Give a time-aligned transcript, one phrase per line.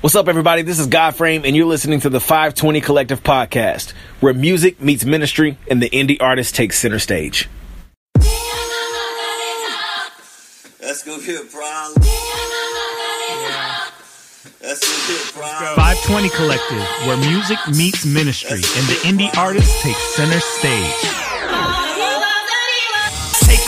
[0.00, 0.62] What's up, everybody?
[0.62, 5.58] This is Godframe, and you're listening to the 520 Collective Podcast, where music meets ministry
[5.68, 7.48] and the indie artist takes center stage.
[10.78, 12.00] That's gonna be a problem.
[14.60, 15.74] That's gonna be a problem.
[15.74, 21.27] 520 Collective, where music meets ministry and the indie artist takes center stage.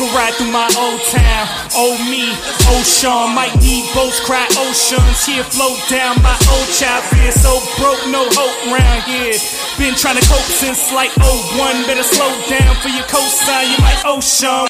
[0.01, 1.45] Take ride through my old town.
[1.77, 2.33] Old me,
[2.73, 3.35] old Sean.
[3.35, 5.27] Might need boats, cry oceans.
[5.27, 7.05] Here float down my old child.
[7.13, 9.37] Fear so broke, no hope round here.
[9.77, 11.85] Been trying to cope since like 01.
[11.85, 13.73] Better slow down for your cosign.
[13.73, 14.69] You might owe Sean.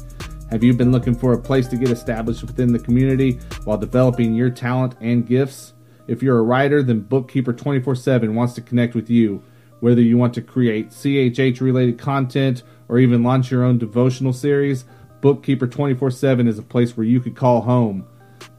[0.51, 4.35] Have you been looking for a place to get established within the community while developing
[4.35, 5.74] your talent and gifts?
[6.07, 9.43] If you're a writer, then Bookkeeper 24 7 wants to connect with you.
[9.81, 14.85] Whether you want to create CHH related content or even launch your own devotional series,
[15.21, 18.07] Bookkeeper 24 7 is a place where you could call home.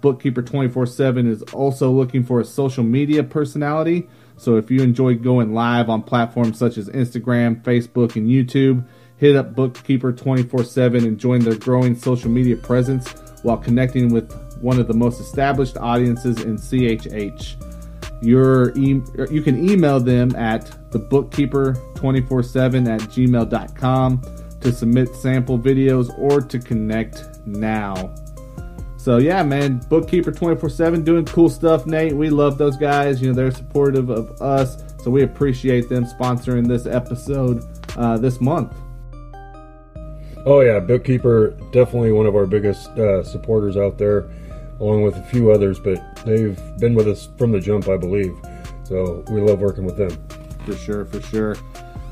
[0.01, 4.07] Bookkeeper 24 7 is also looking for a social media personality.
[4.37, 8.85] So if you enjoy going live on platforms such as Instagram, Facebook, and YouTube,
[9.17, 13.11] hit up Bookkeeper 24 7 and join their growing social media presence
[13.43, 17.55] while connecting with one of the most established audiences in CHH.
[18.23, 24.21] Your e- you can email them at thebookkeeper247 at gmail.com
[24.61, 28.11] to submit sample videos or to connect now.
[28.97, 32.13] So yeah, man, Bookkeeper 24/7 doing cool stuff, Nate.
[32.13, 33.21] We love those guys.
[33.21, 37.63] You know, they're supportive of us, so we appreciate them sponsoring this episode
[37.97, 38.73] uh, this month.
[40.47, 44.29] Oh yeah, Bookkeeper definitely one of our biggest uh, supporters out there,
[44.79, 45.79] along with a few others.
[45.79, 48.35] But they've been with us from the jump, I believe.
[48.83, 50.11] So we love working with them.
[50.65, 51.55] For sure, for sure.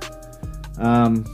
[0.79, 1.25] Um,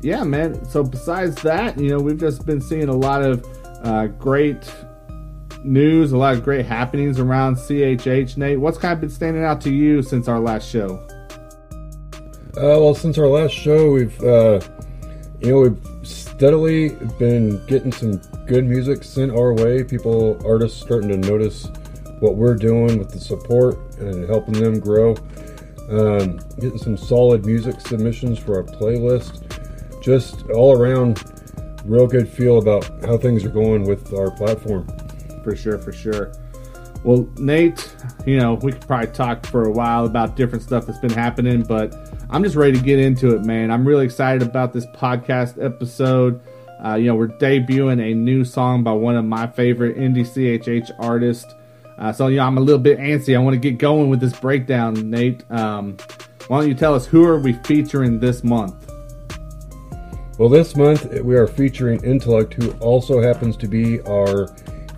[0.00, 0.64] yeah, man.
[0.64, 3.46] So besides that, you know, we've just been seeing a lot of
[3.82, 4.72] uh, great
[5.64, 8.36] news, a lot of great happenings around CHH.
[8.36, 11.06] Nate, what's kind of been standing out to you since our last show?
[12.56, 14.60] Uh, well, since our last show, we've uh,
[15.40, 15.78] you know we've
[16.42, 16.88] steadily
[17.20, 18.16] been getting some
[18.46, 19.84] good music sent our way.
[19.84, 21.70] People, artists, starting to notice
[22.18, 25.14] what we're doing with the support and helping them grow.
[25.88, 30.02] Um, getting some solid music submissions for our playlist.
[30.02, 31.22] Just all around,
[31.84, 34.88] real good feel about how things are going with our platform.
[35.44, 36.32] For sure, for sure.
[37.04, 37.94] Well, Nate,
[38.26, 41.62] you know, we could probably talk for a while about different stuff that's been happening,
[41.62, 43.70] but I'm just ready to get into it, man.
[43.70, 46.40] I'm really excited about this podcast episode.
[46.82, 50.92] Uh, you know, we're debuting a new song by one of my favorite indie CHH
[50.98, 51.54] artists.
[51.98, 53.36] Uh, so, you know, I'm a little bit antsy.
[53.36, 55.44] I want to get going with this breakdown, Nate.
[55.50, 55.98] Um,
[56.48, 58.90] why don't you tell us who are we featuring this month?
[60.38, 64.48] Well, this month we are featuring Intellect, who also happens to be our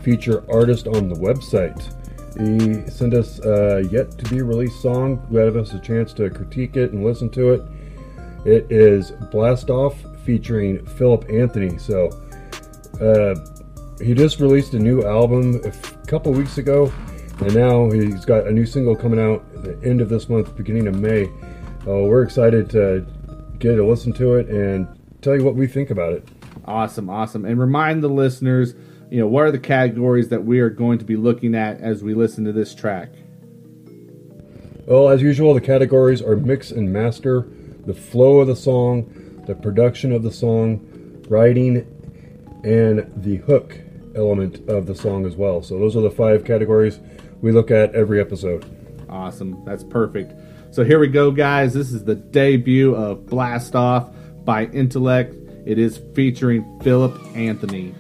[0.03, 1.83] feature artist on the website.
[2.39, 6.77] He sent us a yet to be released song, gave us a chance to critique
[6.77, 7.63] it and listen to it.
[8.45, 11.79] It is Blast Off featuring Philip Anthony.
[11.79, 12.09] So,
[13.01, 13.35] uh,
[14.03, 15.71] he just released a new album a
[16.07, 16.93] couple weeks ago,
[17.41, 20.57] and now he's got a new single coming out at the end of this month,
[20.57, 21.25] beginning of May.
[21.87, 23.07] Uh, we're excited to
[23.59, 24.89] get a listen to it and
[25.23, 26.29] tell you what we think about it.
[26.65, 27.45] Awesome, awesome.
[27.45, 28.75] And remind the listeners,
[29.15, 32.03] you know, what are the categories that we are going to be looking at as
[32.03, 33.11] we listen to this track?
[34.87, 37.47] Well, as usual, the categories are mix and master,
[37.87, 41.87] the flow of the song, the production of the song, writing,
[42.65, 43.79] and the hook
[44.17, 45.63] element of the song as well.
[45.63, 46.99] So those are the five categories
[47.41, 48.65] we look at every episode.
[49.09, 49.65] Awesome.
[49.65, 50.35] That's perfect.
[50.75, 51.73] So here we go, guys.
[51.73, 54.09] This is the debut of Blast Off
[54.45, 55.37] by Intellect.
[55.67, 57.95] It is featuring Philip Anthony.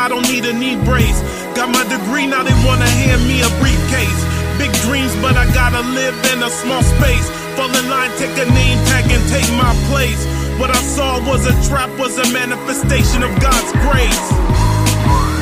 [0.00, 1.20] I don't need a knee brace.
[1.52, 4.20] Got my degree, now they wanna hand me a briefcase.
[4.56, 7.28] Big dreams, but I gotta live in a small space.
[7.52, 10.24] Fall in line, take a name tag and take my place.
[10.56, 14.24] What I saw was a trap, was a manifestation of God's grace.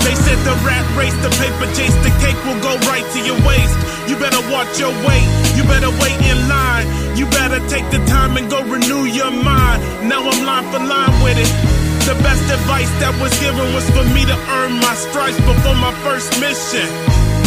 [0.02, 3.38] They said the rat race, the paper chase, the cake will go right to your
[3.46, 3.78] waist.
[4.10, 6.90] You better watch your weight, you better wait in line.
[7.14, 9.78] You better take the time and go renew your mind.
[10.10, 11.77] Now I'm line for line with it.
[12.08, 15.92] The best advice that was given was for me to earn my stripes before my
[16.00, 16.88] first mission.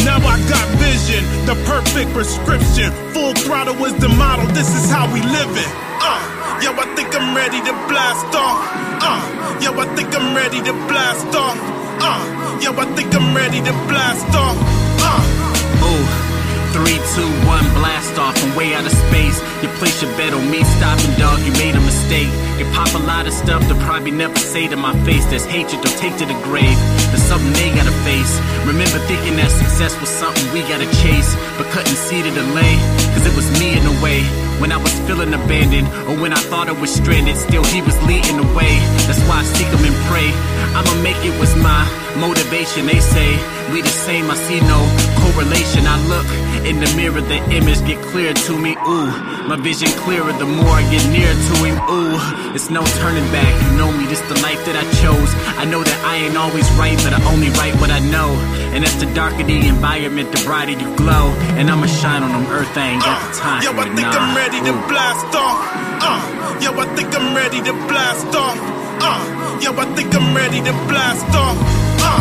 [0.06, 1.18] Now I got vision,
[1.50, 2.94] the perfect prescription.
[3.10, 5.72] Full throttle is the model, this is how we live it.
[5.98, 8.62] Uh, yo, I think I'm ready to blast off.
[9.02, 11.58] Uh, yo, I think I'm ready to blast off.
[11.98, 12.22] Uh,
[12.62, 14.54] yo, I think I'm ready to blast off.
[15.02, 15.90] Uh.
[15.90, 16.31] Ooh.
[16.72, 19.36] Three, two, one, blast off and way out of space.
[19.60, 21.38] You place your bet on me stopping, dog.
[21.44, 22.32] You made a mistake.
[22.56, 25.26] You pop a lot of stuff to probably never say to my face.
[25.26, 26.78] There's hatred to take to the grave.
[27.12, 28.32] There's something they gotta face.
[28.64, 32.74] Remember thinking that success was something we gotta chase, but couldn't see the delay.
[33.12, 34.24] Cause it was me in a way.
[34.56, 38.00] When I was feeling abandoned, or when I thought I was stranded, still he was
[38.08, 38.80] leading the way.
[39.04, 40.32] That's why I seek him and pray.
[40.72, 41.84] I'ma make it was my
[42.16, 42.86] motivation.
[42.86, 43.30] They say
[43.72, 44.80] we the same, I see no
[45.22, 45.86] correlation.
[45.86, 46.28] I look
[46.66, 48.76] in the mirror, the image get clear to me.
[48.86, 49.10] Ooh,
[49.48, 51.76] my vision clearer the more I get near to him.
[51.90, 52.18] Ooh,
[52.54, 53.52] it's no turning back.
[53.64, 55.30] You know me, this the life that I chose.
[55.58, 58.30] I know that I ain't always right, but I only write what I know.
[58.74, 61.32] And as the darker the environment, the brighter you glow.
[61.58, 64.08] And I'ma shine on them earth, I ain't got the time Yo, for I think
[64.08, 64.20] nah.
[64.20, 64.88] I'm ready to Ooh.
[64.88, 65.58] blast off.
[66.02, 68.58] Uh, yo, I think I'm ready to blast off.
[69.02, 71.91] Uh, yo, I think I'm ready to blast off.
[72.04, 72.18] Uh.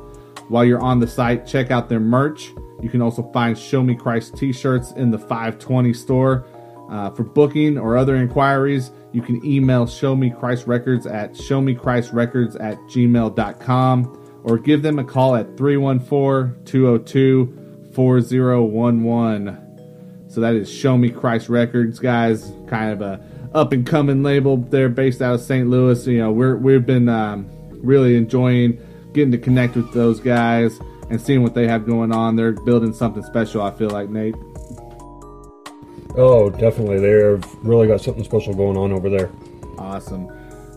[0.48, 2.52] While you're on the site, check out their merch.
[2.80, 6.46] You can also find Show Me Christ t shirts in the 520 store.
[6.90, 12.62] Uh, for booking or other inquiries, you can email Show Me Christ Records at showmechristrecords
[12.62, 19.62] at gmail.com or give them a call at 314 202 4011.
[20.28, 22.52] So that is Show Me Christ Records, guys.
[22.68, 23.20] Kind of a
[23.52, 24.58] up and coming label.
[24.58, 25.68] They're based out of St.
[25.68, 26.06] Louis.
[26.06, 28.78] You know, we're we've been um, really enjoying
[29.12, 30.78] getting to connect with those guys
[31.10, 32.36] and seeing what they have going on.
[32.36, 33.62] They're building something special.
[33.62, 34.34] I feel like Nate.
[36.16, 36.98] Oh, definitely.
[36.98, 39.30] They've really got something special going on over there.
[39.78, 40.26] Awesome.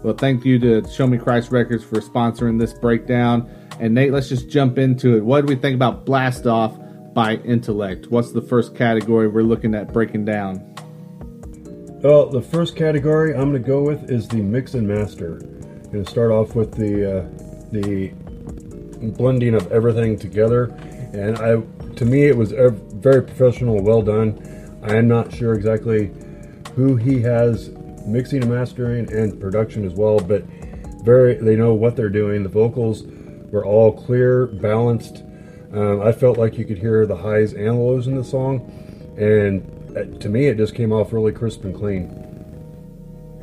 [0.04, 3.50] Well, thank you to Show Me Christ Records for sponsoring this breakdown.
[3.80, 5.24] And Nate, let's just jump into it.
[5.24, 6.78] What do we think about Blast Off
[7.14, 8.08] by Intellect?
[8.08, 10.66] What's the first category we're looking at breaking down?
[12.02, 15.40] Well, the first category I'm going to go with is the mix and master.
[15.40, 17.30] I'm going to start off with the uh,
[17.72, 18.14] the
[19.01, 20.65] blending of everything together,
[21.13, 21.62] and I
[21.96, 24.79] to me it was very professional, well done.
[24.84, 26.12] I am not sure exactly
[26.75, 27.70] who he has
[28.06, 30.44] mixing and mastering and production as well, but
[31.03, 32.44] very they know what they're doing.
[32.44, 33.03] The vocals
[33.51, 35.24] were all clear, balanced.
[35.72, 38.72] Um, I felt like you could hear the highs and lows in the song,
[39.18, 39.63] and
[39.96, 42.25] uh, to me, it just came off really crisp and clean.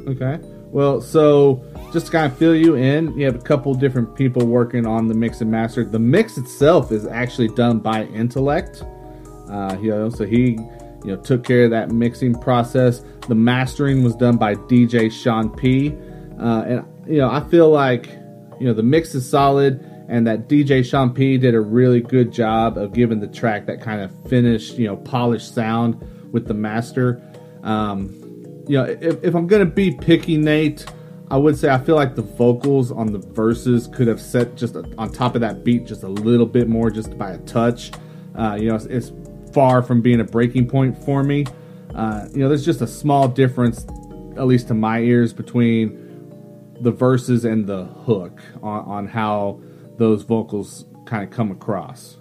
[0.09, 0.39] Okay.
[0.71, 4.47] Well, so just to kind of fill you in, you have a couple different people
[4.47, 5.85] working on the mix and master.
[5.85, 8.83] The mix itself is actually done by Intellect.
[9.49, 10.59] Uh, you know, so he,
[11.05, 13.03] you know, took care of that mixing process.
[13.29, 15.95] The mastering was done by DJ Sean P.
[16.39, 18.09] Uh, and you know, I feel like,
[18.59, 22.33] you know, the mix is solid, and that DJ Sean P did a really good
[22.33, 26.01] job of giving the track that kind of finished, you know, polished sound
[26.33, 27.23] with the master.
[27.63, 28.26] Um,
[28.67, 30.87] you know, if, if I'm gonna be picky, Nate,
[31.31, 34.77] I would say I feel like the vocals on the verses could have set just
[34.77, 37.91] on top of that beat just a little bit more, just by a touch.
[38.35, 39.13] Uh, you know, it's, it's,
[39.53, 41.47] far from being a breaking point for me.
[41.95, 43.87] Uh, you know, there's just a small difference,
[44.37, 49.59] at least to my ears, between the verses and the hook on, on how
[49.97, 52.19] those vocals kind of come across.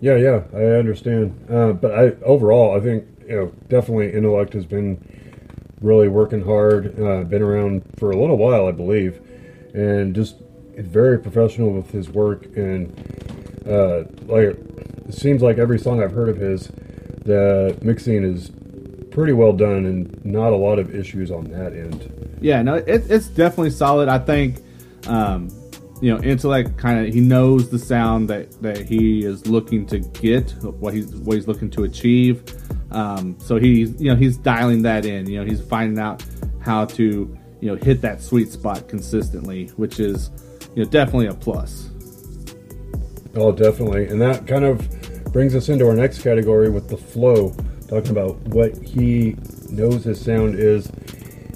[0.00, 1.46] Yeah, yeah, I understand.
[1.50, 4.98] Uh, but I overall, I think you know definitely Intellect has been
[5.80, 6.98] really working hard.
[6.98, 9.20] Uh, been around for a little while, I believe,
[9.74, 10.36] and just
[10.76, 12.46] very professional with his work.
[12.56, 12.92] And
[13.66, 14.56] uh, like,
[15.06, 16.68] it seems like every song I've heard of his,
[17.24, 18.50] the mixing is
[19.10, 22.38] pretty well done, and not a lot of issues on that end.
[22.40, 24.08] Yeah, no, it, it's definitely solid.
[24.08, 24.62] I think.
[25.06, 25.48] Um,
[26.00, 29.98] you know, intellect kind of he knows the sound that that he is looking to
[29.98, 32.44] get, what he's what he's looking to achieve.
[32.90, 35.28] Um, so he's you know he's dialing that in.
[35.28, 36.24] You know, he's finding out
[36.60, 37.04] how to
[37.60, 40.30] you know hit that sweet spot consistently, which is
[40.74, 41.90] you know definitely a plus.
[43.34, 44.88] Oh, definitely, and that kind of
[45.32, 47.54] brings us into our next category with the flow,
[47.88, 49.36] talking about what he
[49.70, 50.86] knows his sound is,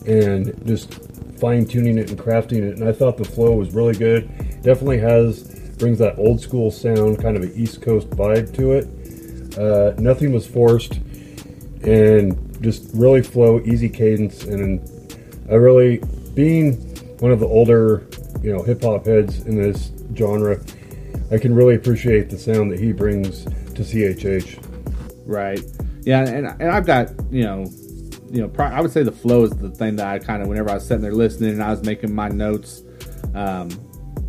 [0.06, 0.94] and just
[1.40, 2.78] fine tuning it and crafting it.
[2.78, 4.28] And I thought the flow was really good.
[4.62, 9.58] Definitely has brings that old school sound, kind of an East Coast vibe to it.
[9.58, 11.00] Uh, nothing was forced,
[11.84, 14.80] and just really flow, easy cadence, and
[15.50, 16.02] I really
[16.34, 16.74] being
[17.18, 18.06] one of the older,
[18.42, 20.60] you know, hip hop heads in this genre.
[21.30, 24.62] I can really appreciate the sound that he brings to CHH.
[25.26, 25.60] Right.
[26.02, 27.66] Yeah, and and I've got you know
[28.32, 30.70] you know, I would say the flow is the thing that I kind of, whenever
[30.70, 32.82] I was sitting there listening and I was making my notes,
[33.34, 33.68] um,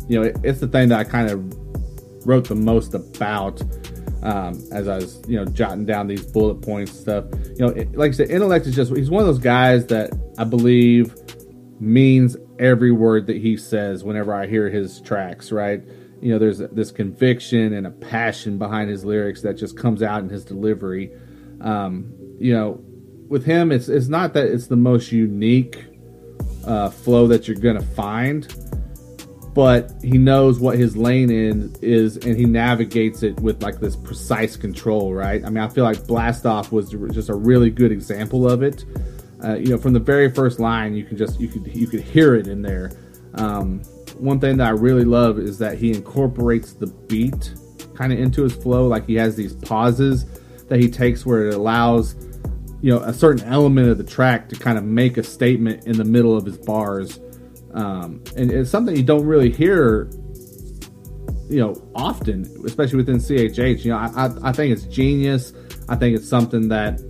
[0.06, 3.62] you know, it, it's the thing that I kind of wrote the most about
[4.24, 7.26] um, as I was, you know, jotting down these bullet points stuff.
[7.50, 10.10] You know, it, like I said, intellect is just, he's one of those guys that
[10.38, 11.14] I believe
[11.78, 15.82] means every word that he says whenever I hear his tracks, right?
[16.20, 20.22] You know, there's this conviction and a passion behind his lyrics that just comes out
[20.22, 21.12] in his delivery.
[21.60, 22.80] Um, you know,
[23.28, 25.84] with him, it's it's not that it's the most unique
[26.66, 28.44] uh, flow that you're gonna find,
[29.54, 33.94] but he knows what his lane in is, and he navigates it with like this
[33.94, 35.14] precise control.
[35.14, 35.44] Right?
[35.44, 38.84] I mean, I feel like Blast Off was just a really good example of it.
[39.42, 42.00] Uh, you know, from the very first line, you can just you could you could
[42.00, 42.92] hear it in there.
[43.34, 43.80] Um,
[44.18, 47.54] one thing that I really love is that he incorporates the beat
[47.94, 48.88] kind of into his flow.
[48.88, 50.24] Like he has these pauses
[50.68, 52.16] that he takes where it allows
[52.80, 55.96] you know a certain element of the track to kind of make a statement in
[55.96, 57.18] the middle of his bars
[57.74, 60.10] um, and it's something you don't really hear
[61.48, 65.52] you know often especially within chh you know I, I, I think it's genius.
[65.88, 67.00] I think it's something that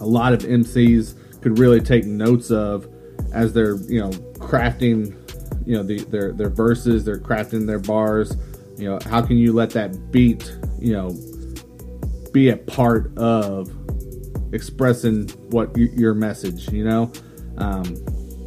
[0.00, 2.88] a lot of mcs could really take notes of
[3.32, 5.16] as they're you know crafting
[5.66, 8.36] you know the, their their verses they're crafting their bars.
[8.76, 11.10] You know how can you let that beat you know
[12.32, 13.68] be a part of
[14.52, 16.70] expressing what your message.
[16.72, 17.12] You know,
[17.58, 17.84] um,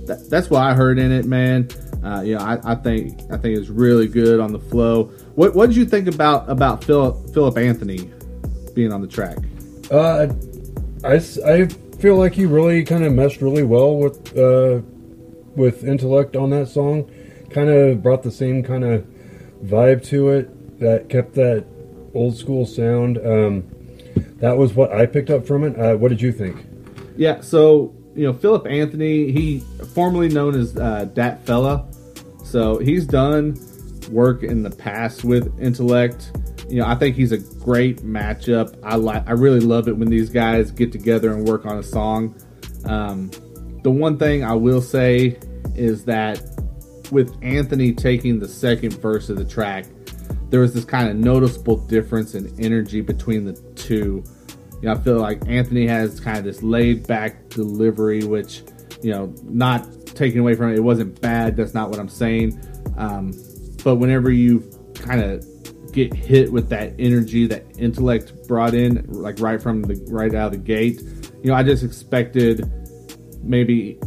[0.05, 1.70] that, that's what I heard in it, man.
[2.03, 5.05] Uh, you know, I, I, think I think it's really good on the flow.
[5.36, 8.10] What what did you think about about Philip Philip Anthony
[8.74, 9.38] being on the track?
[9.91, 10.27] Uh,
[11.03, 11.15] I,
[11.46, 11.67] I
[12.00, 14.81] feel like he really kind of meshed really well with uh,
[15.55, 17.10] with intellect on that song.
[17.51, 19.05] Kind of brought the same kind of
[19.63, 21.65] vibe to it that kept that
[22.13, 23.17] old school sound.
[23.17, 23.70] Um,
[24.38, 25.79] that was what I picked up from it.
[25.79, 26.65] Uh, what did you think?
[27.15, 29.60] Yeah, so you know Philip Anthony, he
[29.94, 31.88] formerly known as uh, Dat Fella,
[32.44, 33.58] so he's done
[34.10, 36.32] work in the past with Intellect.
[36.70, 38.77] You know, I think he's a great matchup.
[38.84, 41.84] I like, I really love it when these guys get together and work on a
[41.84, 42.36] song.
[42.86, 43.30] Um,
[43.84, 45.38] the one thing I will say
[45.75, 46.41] is that
[47.12, 49.86] with Anthony taking the second verse of the track,
[50.50, 54.24] there was this kind of noticeable difference in energy between the two.
[54.81, 58.63] You know, I feel like Anthony has kind of this laid back delivery, which,
[59.01, 61.55] you know, not taking away from it, it wasn't bad.
[61.55, 62.59] That's not what I'm saying.
[62.97, 63.33] Um,
[63.83, 65.45] but whenever you kind of
[65.91, 70.47] get hit with that energy that intellect brought in, like right from the right out
[70.47, 71.01] of the gate,
[71.43, 72.71] you know, I just expected
[73.43, 74.00] maybe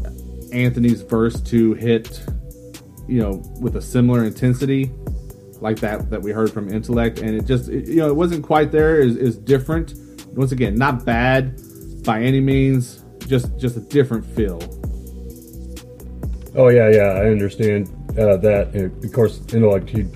[0.52, 2.20] Anthony's verse to hit,
[3.08, 4.90] you know, with a similar intensity
[5.60, 8.44] like that that we heard from Intellect, and it just it, you know it wasn't
[8.44, 9.00] quite there.
[9.00, 9.94] is is different.
[10.36, 11.60] Once again, not bad
[12.04, 14.60] by any means, just just a different feel.
[16.56, 17.88] Oh yeah, yeah, I understand
[18.18, 18.70] uh, that.
[18.74, 20.06] And of course, Intellect he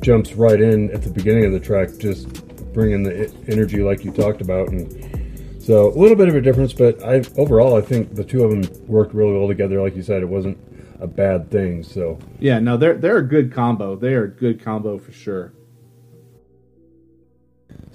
[0.00, 2.28] jumps right in at the beginning of the track, just
[2.72, 6.72] bringing the energy like you talked about, and so a little bit of a difference.
[6.72, 9.82] But I overall, I think the two of them worked really well together.
[9.82, 10.58] Like you said, it wasn't
[11.00, 11.82] a bad thing.
[11.82, 13.96] So Yeah, no, they're they're a good combo.
[13.96, 15.52] They are a good combo for sure.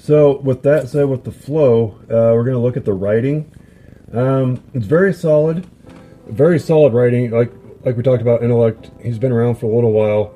[0.03, 3.49] So, with that said, with the flow, uh, we're going to look at the writing.
[4.11, 5.65] Um, it's very solid,
[6.27, 7.31] very solid writing.
[7.31, 7.53] Like
[7.85, 8.91] like we talked about, intellect.
[9.01, 10.35] He's been around for a little while.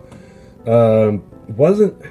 [0.65, 2.01] Um, wasn't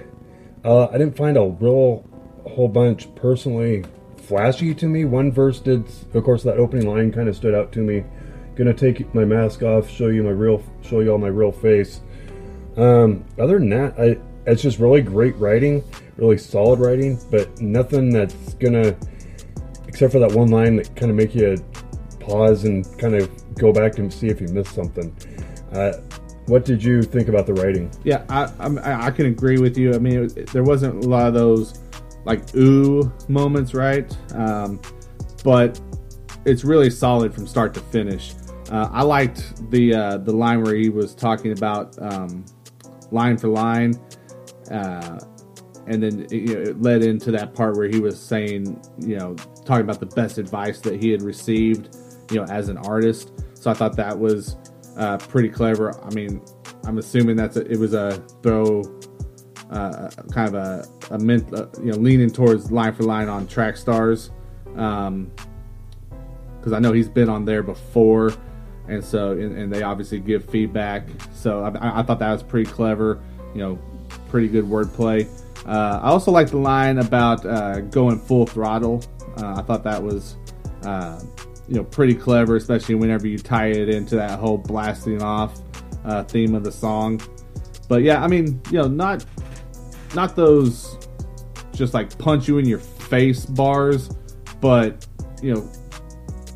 [0.66, 2.04] uh, I didn't find a real
[2.46, 3.86] whole bunch personally
[4.18, 5.06] flashy to me.
[5.06, 8.04] One verse did, of course, that opening line kind of stood out to me.
[8.54, 12.02] Gonna take my mask off, show you my real, show you all my real face.
[12.76, 15.82] Um, other than that, I it's just really great writing,
[16.16, 18.96] really solid writing, but nothing that's gonna,
[19.86, 21.56] except for that one line that kind of make you
[22.20, 25.14] pause and kind of go back and see if you missed something.
[25.72, 25.92] Uh,
[26.46, 27.90] what did you think about the writing?
[28.04, 29.94] Yeah, I I I can agree with you.
[29.94, 31.80] I mean, there wasn't a lot of those
[32.24, 34.16] like ooh moments, right?
[34.32, 34.80] Um,
[35.44, 35.80] but
[36.44, 38.34] it's really solid from start to finish.
[38.70, 42.44] Uh, I liked the uh, the line where he was talking about um,
[43.10, 43.94] line for line,
[44.70, 45.18] uh,
[45.86, 49.16] and then it, you know, it led into that part where he was saying, you
[49.16, 51.96] know, talking about the best advice that he had received,
[52.30, 53.32] you know, as an artist.
[53.54, 54.56] So I thought that was
[54.96, 55.98] uh, pretty clever.
[56.04, 56.42] I mean,
[56.84, 58.82] I'm assuming that's a, it was a throw,
[59.70, 63.46] uh, kind of a, a mint, uh, you know, leaning towards line for line on
[63.46, 64.30] Trackstarz,
[66.58, 68.32] because I know he's been on there before,
[68.88, 71.08] and so and, and they obviously give feedback.
[71.32, 73.20] So I, I thought that was pretty clever.
[73.54, 73.78] You know,
[74.28, 75.28] pretty good wordplay.
[75.66, 79.02] Uh, I also like the line about uh, going full throttle.
[79.36, 80.36] Uh, I thought that was,
[80.84, 81.20] uh,
[81.68, 85.60] you know, pretty clever, especially whenever you tie it into that whole blasting off
[86.04, 87.20] uh, theme of the song.
[87.88, 89.24] But yeah, I mean, you know, not
[90.14, 90.98] not those
[91.72, 94.08] just like punch you in your face bars,
[94.60, 95.06] but
[95.42, 95.70] you know,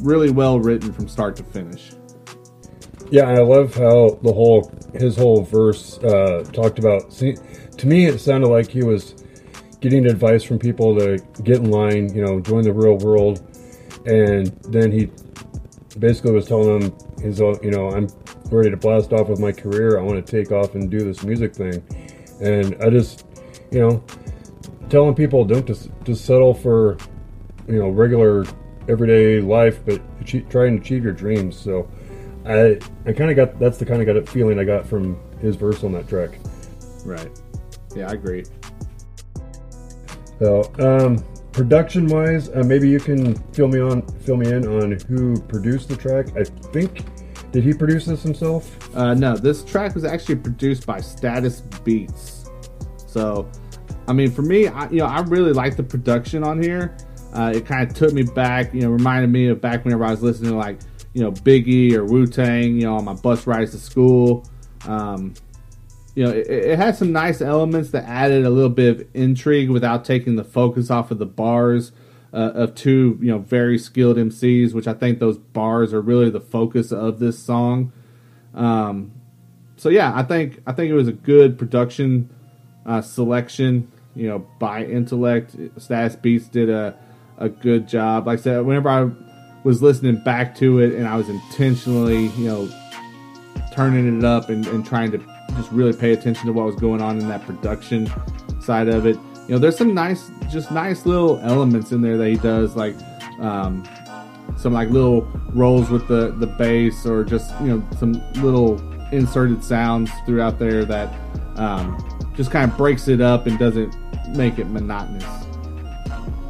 [0.00, 1.92] really well written from start to finish.
[3.10, 7.12] Yeah, I love how the whole his whole verse uh, talked about.
[7.12, 7.36] See,
[7.80, 9.14] to me, it sounded like he was
[9.80, 13.40] getting advice from people to get in line, you know, join the real world,
[14.04, 15.10] and then he
[15.98, 18.08] basically was telling them, "He's, you know, I'm
[18.50, 19.98] ready to blast off with my career.
[19.98, 21.82] I want to take off and do this music thing,"
[22.42, 23.24] and I just,
[23.70, 24.04] you know,
[24.90, 26.98] telling people don't just just settle for,
[27.66, 28.44] you know, regular
[28.88, 31.58] everyday life, but achieve, try and achieve your dreams.
[31.58, 31.88] So.
[32.46, 35.56] I I kind of got that's the kind of got feeling I got from his
[35.56, 36.38] verse on that track.
[37.04, 37.28] Right.
[37.94, 38.44] Yeah, I agree.
[40.38, 41.22] So, um,
[41.52, 45.88] production wise, uh, maybe you can fill me on fill me in on who produced
[45.88, 46.28] the track.
[46.36, 47.04] I think
[47.52, 48.94] did he produce this himself?
[48.96, 52.48] Uh, no, this track was actually produced by Status Beats.
[53.06, 53.50] So,
[54.06, 56.96] I mean, for me, I, you know, I really like the production on here.
[57.34, 60.10] Uh, it kind of took me back, you know, reminded me of back whenever I
[60.10, 60.78] was listening to like,
[61.12, 64.44] you know, Biggie or Wu Tang, you know, on my bus rides to school.
[64.86, 65.34] Um,
[66.14, 69.70] you know, it, it had some nice elements that added a little bit of intrigue
[69.70, 71.92] without taking the focus off of the bars
[72.32, 76.30] uh, of two, you know, very skilled MCs, which I think those bars are really
[76.30, 77.92] the focus of this song.
[78.54, 79.12] Um,
[79.76, 82.30] so yeah, I think I think it was a good production
[82.84, 83.90] uh, selection.
[84.14, 86.98] You know, by intellect, Status Beats did a
[87.38, 88.26] a good job.
[88.26, 89.10] Like I said, whenever I
[89.64, 92.68] was listening back to it, and I was intentionally, you know,
[93.72, 95.18] turning it up and, and trying to
[95.56, 98.10] just really pay attention to what was going on in that production
[98.60, 99.16] side of it.
[99.48, 102.94] You know, there's some nice, just nice little elements in there that he does, like
[103.40, 103.86] um,
[104.56, 105.22] some like little
[105.54, 108.78] rolls with the the bass, or just you know some little
[109.12, 111.12] inserted sounds throughout there that
[111.56, 111.98] um,
[112.36, 113.94] just kind of breaks it up and doesn't
[114.36, 115.24] make it monotonous.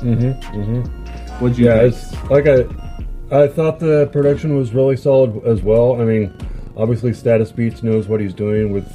[0.02, 0.60] Mm-hmm.
[0.60, 1.40] Mm-hmm.
[1.42, 1.94] What'd you Yeah, think?
[1.94, 6.00] it's like I I thought the production was really solid as well.
[6.00, 6.34] I mean,
[6.80, 8.88] obviously, Status Beats knows what he's doing with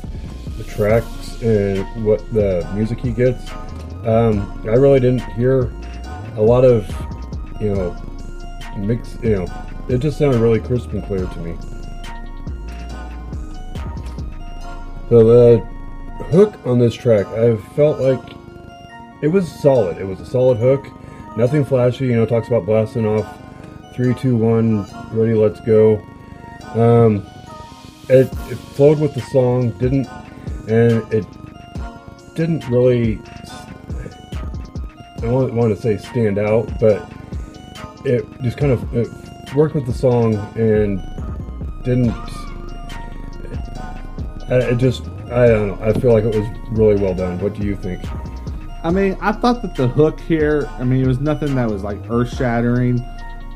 [0.58, 3.52] the tracks and what the music he gets.
[4.04, 5.72] Um, I really didn't hear
[6.36, 6.90] a lot of,
[7.62, 7.96] you know,
[8.78, 9.18] mix.
[9.22, 11.56] You know, it just sounded really crisp and clear to me.
[15.10, 15.58] So the
[16.32, 18.36] hook on this track, I felt like
[19.22, 19.98] it was solid.
[20.00, 20.88] It was a solid hook.
[21.38, 23.28] Nothing flashy, you know, talks about blasting off
[23.94, 26.02] three, two, one, ready, let's go.
[26.74, 27.26] Um,
[28.10, 30.08] it, it flowed with the song, didn't,
[30.68, 31.26] and it
[32.36, 33.20] didn't really.
[35.18, 37.12] I don't want to say stand out, but
[38.06, 39.08] it just kind of it
[39.56, 41.02] worked with the song and
[41.84, 42.14] didn't.
[44.48, 45.80] It, just I don't know.
[45.82, 47.40] I feel like it was really well done.
[47.40, 48.04] What do you think?
[48.84, 51.84] I mean, I thought that the hook here, I mean, it was nothing that was
[51.84, 53.00] like earth shattering.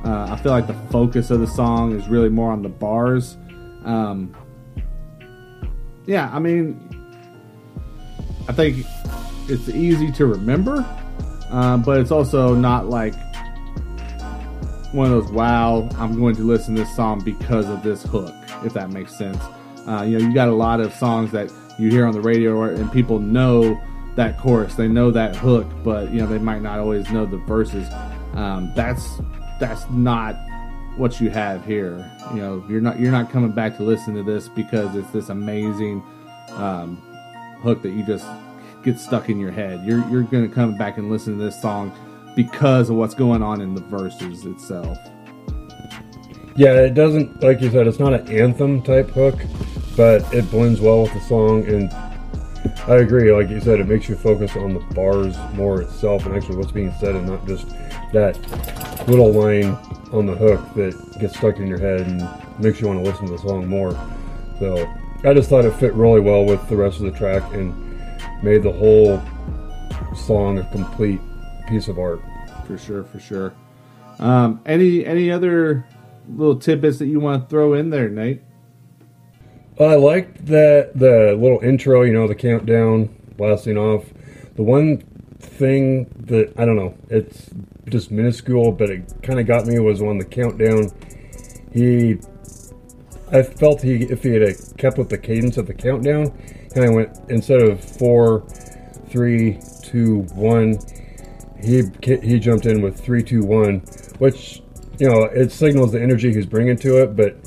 [0.04, 3.38] Uh, I feel like the focus of the song is really more on the bars.
[3.86, 4.36] Um,
[6.10, 6.90] yeah, I mean,
[8.48, 8.84] I think
[9.48, 10.84] it's easy to remember,
[11.52, 13.14] uh, but it's also not like
[14.92, 18.34] one of those, wow, I'm going to listen to this song because of this hook,
[18.64, 19.38] if that makes sense.
[19.88, 22.64] Uh, you know, you got a lot of songs that you hear on the radio
[22.64, 23.80] and people know
[24.16, 27.38] that chorus, they know that hook, but you know they might not always know the
[27.38, 27.88] verses.
[28.34, 29.22] Um, that's
[29.60, 30.36] that's not
[30.98, 32.12] what you have here.
[32.34, 35.30] You know, you're not you're not coming back to listen to this because it's this
[35.30, 36.04] amazing
[36.52, 36.98] um,
[37.62, 38.26] hook that you just
[38.84, 39.86] get stuck in your head.
[39.86, 41.92] You're you're to come back and listen to this song
[42.36, 44.98] because of what's going on in the verses itself.
[46.56, 47.88] Yeah, it doesn't like you said.
[47.88, 49.36] It's not an anthem type hook,
[49.96, 51.90] but it blends well with the song and
[52.90, 53.32] I agree.
[53.32, 56.72] Like you said, it makes you focus on the bars more itself and actually what's
[56.72, 57.70] being said, and not just
[58.14, 58.36] that
[59.08, 59.78] little line
[60.12, 62.28] on the hook that gets stuck in your head and
[62.60, 63.92] makes you want to listen to the song more.
[64.58, 64.92] So
[65.24, 67.76] I just thought it fit really well with the rest of the track and
[68.42, 69.22] made the whole
[70.16, 71.22] song a complete
[71.68, 72.22] piece of art.
[72.66, 73.54] For sure, for sure.
[74.18, 75.86] Um, any any other
[76.28, 78.42] little tidbits that you want to throw in there, Nate?
[79.80, 84.04] I liked that the little intro, you know, the countdown blasting off.
[84.56, 84.98] The one
[85.40, 87.50] thing that I don't know, it's
[87.88, 90.92] just minuscule, but it kind of got me was on the countdown.
[91.72, 92.18] He,
[93.32, 96.32] I felt he if he had kept with the cadence of the countdown,
[96.74, 98.46] kind of went instead of four,
[99.08, 100.78] three, two, one.
[101.62, 101.84] He
[102.22, 103.80] he jumped in with three, two, one,
[104.18, 104.62] which
[104.98, 107.38] you know it signals the energy he's bringing to it, but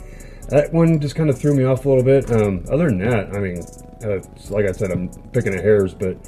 [0.53, 2.31] that one just kind of threw me off a little bit.
[2.31, 3.63] Um, other than that, I mean,
[4.05, 4.21] uh,
[4.55, 6.19] like I said, I'm picking at hairs, but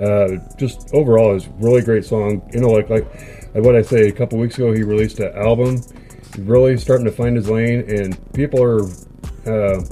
[0.00, 2.48] uh, just overall, it's really great song.
[2.52, 3.04] You know, like like
[3.54, 5.82] what I say a couple weeks ago, he released an album,
[6.38, 8.82] really starting to find his lane, and people are
[9.46, 9.82] uh,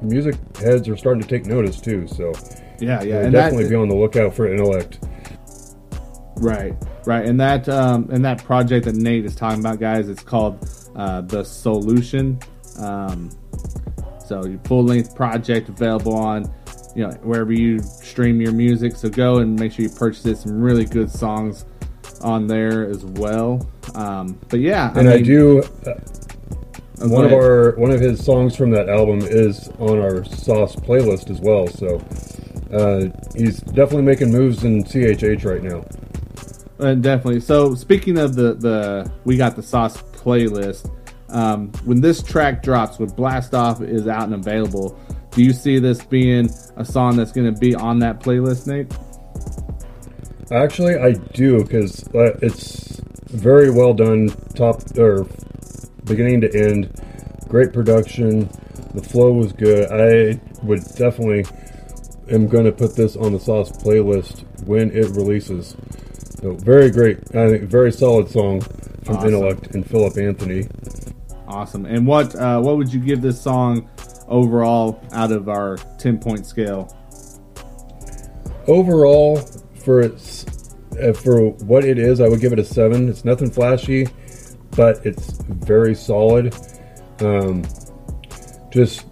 [0.00, 2.06] music heads are starting to take notice too.
[2.06, 2.32] So
[2.78, 5.00] yeah, yeah, and definitely that, be on the lookout for Intellect.
[6.36, 6.72] Right,
[7.04, 10.70] right, and that um, and that project that Nate is talking about, guys, it's called
[10.94, 12.38] uh, the Solution.
[12.78, 13.30] Um,
[14.24, 16.52] so your full length project available on
[16.94, 18.96] you know wherever you stream your music.
[18.96, 20.36] So go and make sure you purchase it.
[20.38, 21.64] Some really good songs
[22.22, 23.66] on there as well.
[23.94, 25.62] Um, but yeah, and I, mean, I do.
[25.86, 25.94] Uh,
[27.00, 30.76] oh, one of our one of his songs from that album is on our Sauce
[30.76, 31.66] playlist as well.
[31.68, 31.98] So
[32.72, 35.84] uh, he's definitely making moves in CHH right now.
[36.78, 37.40] Uh, definitely.
[37.40, 40.90] So speaking of the the we got the Sauce playlist.
[41.30, 44.98] Um, when this track drops, when Blast Off is out and available,
[45.30, 48.92] do you see this being a song that's going to be on that playlist, Nate?
[50.50, 55.26] Actually, I do because uh, it's very well done, top or
[56.04, 56.90] beginning to end.
[57.48, 58.48] Great production.
[58.94, 59.90] The flow was good.
[59.90, 61.44] I would definitely
[62.30, 65.76] am going to put this on the Sauce playlist when it releases.
[66.40, 67.18] So very great.
[67.34, 68.60] I think very solid song
[69.04, 69.28] from awesome.
[69.28, 70.66] Intellect and Philip Anthony.
[71.48, 71.86] Awesome.
[71.86, 73.88] And what uh, what would you give this song
[74.28, 76.94] overall out of our ten point scale?
[78.66, 79.38] Overall,
[79.82, 80.44] for its
[81.02, 83.08] uh, for what it is, I would give it a seven.
[83.08, 84.08] It's nothing flashy,
[84.72, 86.54] but it's very solid.
[87.20, 87.64] Um,
[88.70, 89.06] just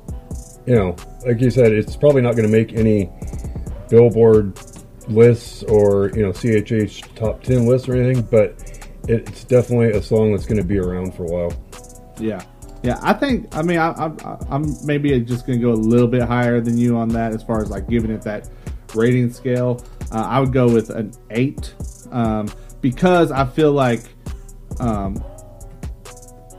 [0.67, 0.95] you know,
[1.27, 3.11] like you said, it's probably not going to make any
[3.89, 4.61] Billboard
[5.09, 8.61] lists or you know CHH top ten lists or anything, but
[9.09, 11.66] it's definitely a song that's going to be around for a while.
[12.19, 12.43] Yeah.
[12.83, 13.55] Yeah, I think.
[13.57, 16.79] I mean, I, I, I'm maybe just going to go a little bit higher than
[16.79, 18.49] you on that as far as like giving it that
[18.95, 19.85] rating scale.
[20.13, 21.75] Uh, I would go with an eight
[22.13, 22.49] um,
[22.81, 24.03] because I feel like
[24.79, 25.23] um,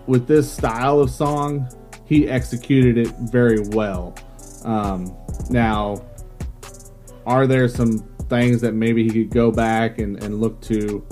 [0.05, 1.69] with this style of song,
[2.05, 4.15] he executed it very well.
[4.65, 5.15] Um,
[5.49, 6.03] now,
[7.25, 11.05] are there some things that maybe he could go back and, and look to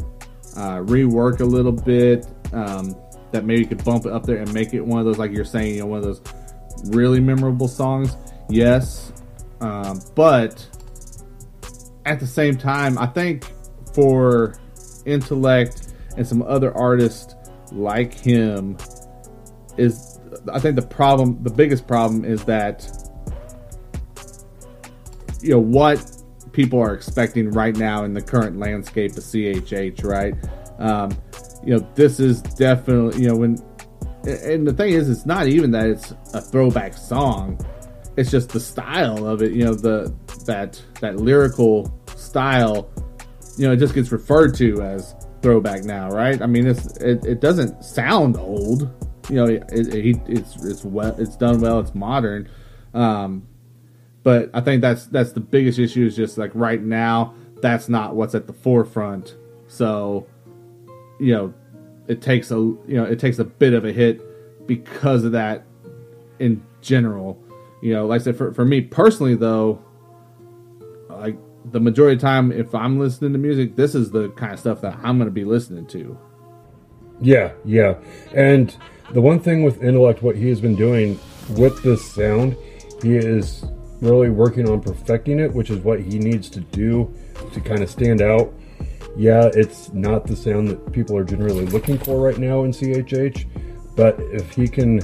[0.57, 2.25] uh, rework a little bit?
[2.53, 2.95] Um,
[3.31, 5.45] that maybe could bump it up there and make it one of those, like you're
[5.45, 6.21] saying, you know, one of those
[6.85, 8.15] really memorable songs.
[8.49, 9.11] Yes,
[9.61, 10.65] um, but
[12.05, 13.45] at the same time, I think
[13.93, 14.55] for
[15.05, 17.35] Intellect and some other artists
[17.71, 18.77] like him
[19.77, 20.19] is
[20.51, 22.87] I think the problem, the biggest problem, is that
[25.41, 26.11] you know what
[26.51, 30.33] people are expecting right now in the current landscape of CHH, right?
[30.79, 31.15] Um,
[31.65, 33.57] you know, this is definitely you know when,
[34.23, 37.59] and the thing is, it's not even that it's a throwback song.
[38.17, 39.51] It's just the style of it.
[39.51, 40.13] You know, the
[40.45, 42.89] that that lyrical style.
[43.57, 46.41] You know, it just gets referred to as throwback now, right?
[46.41, 48.91] I mean, it's it, it doesn't sound old.
[49.29, 51.79] You know, it, it, it's it's well, it's done well.
[51.79, 52.49] It's modern.
[52.93, 53.47] Um,
[54.23, 58.15] but I think that's that's the biggest issue is just like right now that's not
[58.15, 59.35] what's at the forefront.
[59.67, 60.27] So,
[61.19, 61.53] you know,
[62.07, 65.65] it takes a you know it takes a bit of a hit because of that
[66.39, 67.41] in general.
[67.81, 69.83] You know, like I said, for, for me personally though,
[71.09, 71.37] like
[71.71, 74.81] the majority of time if I'm listening to music, this is the kind of stuff
[74.81, 76.17] that I'm gonna be listening to.
[77.21, 77.95] Yeah, yeah.
[78.33, 78.75] And
[79.11, 81.19] the one thing with Intellect, what he has been doing
[81.51, 82.57] with this sound,
[83.01, 83.63] he is
[84.01, 87.13] really working on perfecting it, which is what he needs to do
[87.53, 88.53] to kind of stand out.
[89.17, 93.45] Yeah, it's not the sound that people are generally looking for right now in CHH,
[93.95, 94.99] but if he can,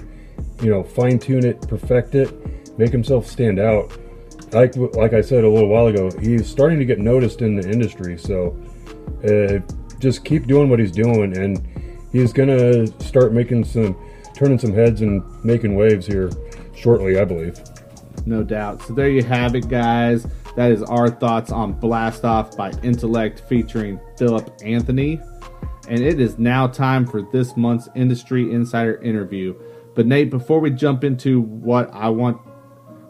[0.62, 3.98] you know, fine tune it, perfect it, make himself stand out,
[4.52, 7.70] like like I said a little while ago, he's starting to get noticed in the
[7.70, 8.18] industry.
[8.18, 8.58] So
[9.24, 9.60] uh,
[10.00, 11.66] just keep doing what he's doing, and
[12.12, 13.96] he's gonna start making some,
[14.36, 16.30] turning some heads and making waves here
[16.76, 17.58] shortly, I believe
[18.26, 18.82] no doubt.
[18.84, 20.28] So there you have it, guys.
[20.56, 25.20] That is our thoughts on Blast Off by Intellect featuring Philip Anthony.
[25.88, 29.56] And it is now time for this month's Industry Insider interview.
[29.96, 32.40] But Nate, before we jump into what I want,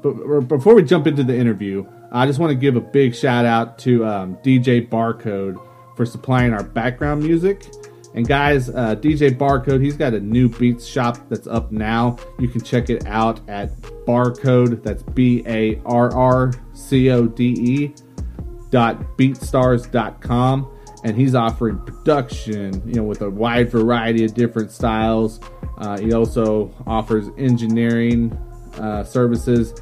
[0.01, 3.45] but before we jump into the interview, I just want to give a big shout
[3.45, 5.61] out to um, DJ Barrcode
[5.95, 7.65] for supplying our background music.
[8.13, 12.17] And guys, uh, DJ Barrcode, he's got a new beats shop that's up now.
[12.39, 14.83] You can check it out at Barrcode.
[14.83, 17.95] That's B A R R C O D E
[18.69, 20.77] dot beatstars.com.
[21.03, 25.39] And he's offering production, you know, with a wide variety of different styles.
[25.77, 28.37] Uh, he also offers engineering
[28.75, 29.73] uh, services,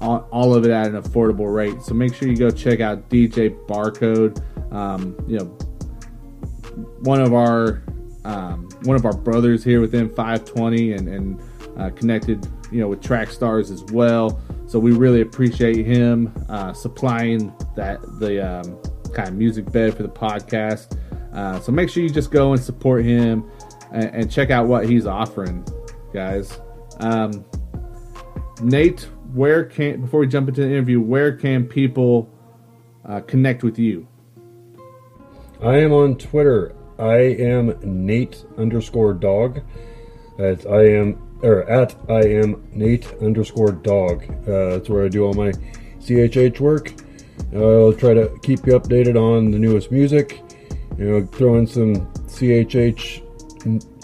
[0.00, 1.82] all, all, of it at an affordable rate.
[1.82, 4.42] So make sure you go check out DJ Barrcode.
[4.72, 5.58] Um, you know,
[7.00, 7.82] one of our
[8.24, 11.42] um, one of our brothers here within 520 and, and
[11.78, 14.40] uh, connected, you know, with Trackstarz as well.
[14.66, 18.78] So we really appreciate him uh, supplying that the um,
[19.12, 20.98] kind of music bed for the podcast.
[21.34, 23.50] Uh, so make sure you just go and support him
[23.92, 25.64] and, and check out what he's offering,
[26.12, 26.60] guys.
[27.00, 27.44] Um,
[28.62, 32.32] Nate, where can before we jump into the interview, where can people
[33.04, 34.06] uh, connect with you?
[35.64, 36.74] I am on Twitter.
[36.98, 39.62] I am Nate underscore dog.
[40.36, 44.24] That's I am or at I am Nate underscore dog.
[44.46, 45.52] Uh, that's where I do all my
[46.00, 46.92] CHH work.
[47.54, 50.42] I'll try to keep you updated on the newest music.
[50.98, 53.22] You know, throw in some CHH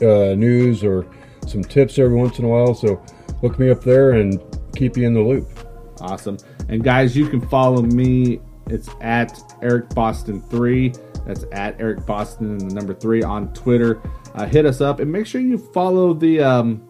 [0.00, 1.06] uh, news or
[1.46, 2.74] some tips every once in a while.
[2.74, 3.04] So
[3.42, 4.42] look me up there and
[4.74, 5.46] keep you in the loop.
[6.00, 6.38] Awesome.
[6.70, 8.40] And guys, you can follow me.
[8.68, 10.94] It's at Eric Boston three.
[11.30, 14.02] That's at Eric Boston and the number three on Twitter.
[14.34, 16.82] Uh, hit us up and make sure you follow the um,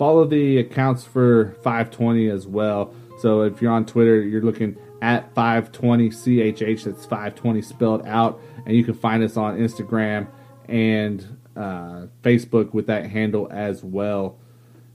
[0.00, 2.92] follow the accounts for 520 as well.
[3.20, 6.84] So if you're on Twitter, you're looking at 520 CHH.
[6.84, 10.26] That's 520 spelled out, and you can find us on Instagram
[10.68, 14.38] and uh, Facebook with that handle as well.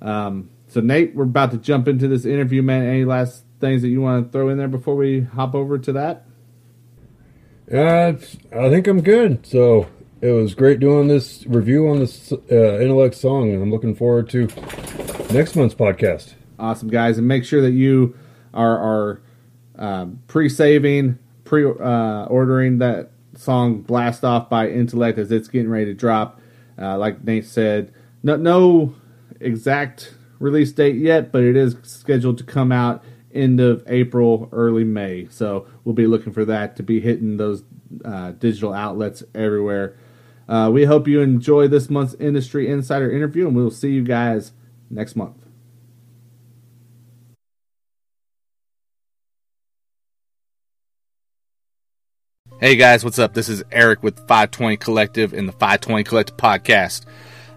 [0.02, 2.86] Um, so Nate, we're about to jump into this interview, man.
[2.86, 5.94] Any last things that you want to throw in there before we hop over to
[5.94, 6.26] that?
[7.72, 8.14] Uh,
[8.52, 9.46] I think I'm good.
[9.46, 9.88] So
[10.22, 14.30] it was great doing this review on this uh, Intellect song, and I'm looking forward
[14.30, 14.48] to
[15.32, 16.34] next month's podcast.
[16.58, 18.18] Awesome, guys, and make sure that you
[18.54, 19.22] are are
[19.78, 25.94] um, pre-saving, pre-ordering uh, that song "Blast Off" by Intellect as it's getting ready to
[25.94, 26.42] drop.
[26.78, 28.96] Uh, like Nate said, no, no
[29.40, 33.04] exact release date yet, but it is scheduled to come out
[33.34, 35.28] end of April, early May.
[35.30, 37.64] So we'll be looking for that to be hitting those
[38.04, 39.98] uh, digital outlets everywhere.
[40.48, 44.52] Uh, we hope you enjoy this month's Industry Insider interview, and we'll see you guys
[44.90, 45.36] next month.
[52.60, 53.36] Hey guys, what's up?
[53.36, 57.06] This is Eric with 520 Collective and the 520 Collective podcast.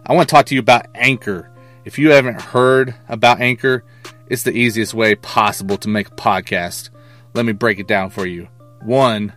[0.07, 1.51] I want to talk to you about Anchor.
[1.85, 3.85] If you haven't heard about Anchor,
[4.33, 6.88] it's the easiest way possible to make a podcast.
[7.35, 8.49] Let me break it down for you.
[8.81, 9.35] One,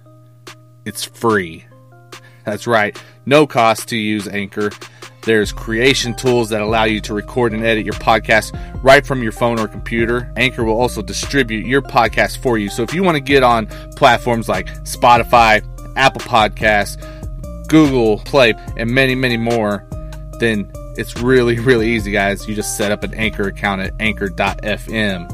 [0.86, 1.66] it's free.
[2.46, 4.72] That's right, no cost to use Anchor.
[5.24, 9.34] There's creation tools that allow you to record and edit your podcast right from your
[9.34, 10.32] phone or computer.
[10.38, 12.70] Anchor will also distribute your podcast for you.
[12.70, 15.62] So if you want to get on platforms like Spotify,
[15.98, 16.96] Apple Podcasts,
[17.68, 19.86] Google Play, and many, many more,
[20.40, 22.48] then it's really, really easy, guys.
[22.48, 25.32] You just set up an Anchor account at anchor.fm.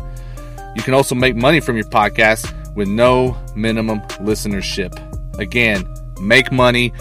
[0.76, 4.94] You can also make money from your podcast with no minimum listenership.
[5.38, 5.88] Again,
[6.20, 6.94] make money,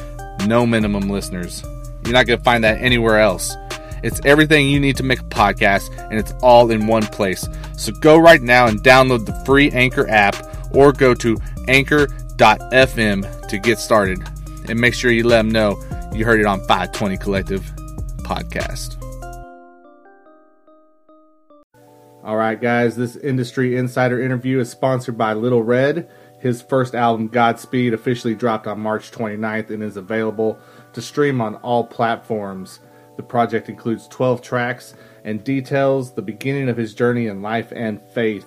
[0.46, 1.62] no minimum listeners.
[2.04, 3.54] You're not going to find that anywhere else.
[4.02, 7.46] It's everything you need to make a podcast, and it's all in one place.
[7.76, 10.36] So go right now and download the free Anchor app
[10.74, 11.36] or go to
[11.68, 14.22] anchor.fm to get started.
[14.68, 15.76] And make sure you let them know
[16.14, 17.79] you heard it on 520 Collective
[18.30, 18.96] Podcast.
[22.22, 26.08] All right, guys, this industry insider interview is sponsored by Little Red.
[26.38, 30.60] His first album, Godspeed, officially dropped on March 29th and is available
[30.92, 32.78] to stream on all platforms.
[33.16, 38.00] The project includes 12 tracks and details the beginning of his journey in life and
[38.14, 38.46] faith.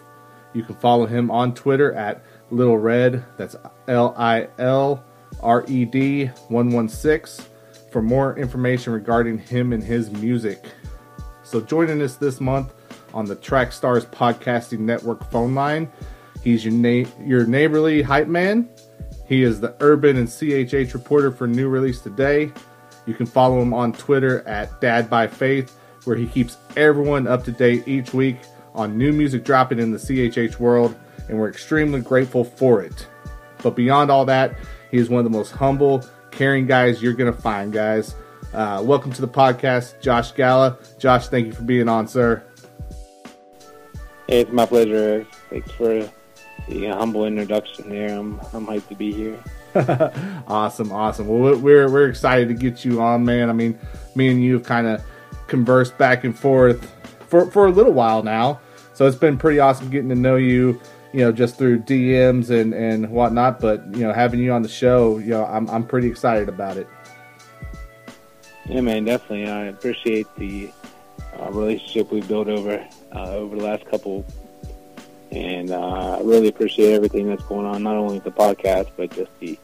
[0.53, 3.57] You can follow him on Twitter at Little Red, that's
[3.89, 5.03] L I L
[5.41, 7.52] R E D 116,
[7.93, 10.65] for more information regarding him and his music.
[11.43, 12.73] So, joining us this month
[13.13, 15.89] on the Trackstarz Podcasting Network phone line,
[16.43, 18.67] he's your, na- your neighborly hype man.
[19.27, 22.51] He is the urban and CHH reporter for New Release Today.
[23.05, 27.43] You can follow him on Twitter at Dad by Faith, where he keeps everyone up
[27.43, 28.37] to date each week
[28.73, 30.95] on new music dropping in the CHH world,
[31.29, 33.07] and we're extremely grateful for it.
[33.61, 34.55] But beyond all that,
[34.89, 36.03] he is one of the most humble,
[36.33, 38.15] caring guys you're going to find, guys.
[38.53, 40.77] Uh, welcome to the podcast, Josh Galla.
[40.99, 42.43] Josh, thank you for being on, sir.
[44.27, 45.25] Hey, it's my pleasure.
[45.49, 46.09] Thanks for
[46.67, 48.17] the humble introduction there.
[48.17, 49.39] I'm I'm hyped to be here.
[50.47, 51.27] awesome, awesome.
[51.27, 53.49] Well, we're we're excited to get you on, man.
[53.49, 53.77] I mean,
[54.15, 55.03] me and you have kind of
[55.47, 56.93] conversed back and forth
[57.27, 58.59] for for a little while now,
[58.93, 60.79] so it's been pretty awesome getting to know you.
[61.13, 63.59] You know, just through DMs and and whatnot.
[63.59, 66.77] But you know, having you on the show, you know, I'm I'm pretty excited about
[66.77, 66.87] it.
[68.65, 69.47] Yeah, man, definitely.
[69.49, 70.71] I appreciate the
[71.39, 74.25] uh, relationship we've built over uh, over the last couple
[75.33, 79.31] and uh, I really appreciate everything that's going on, not only the podcast, but just
[79.39, 79.57] the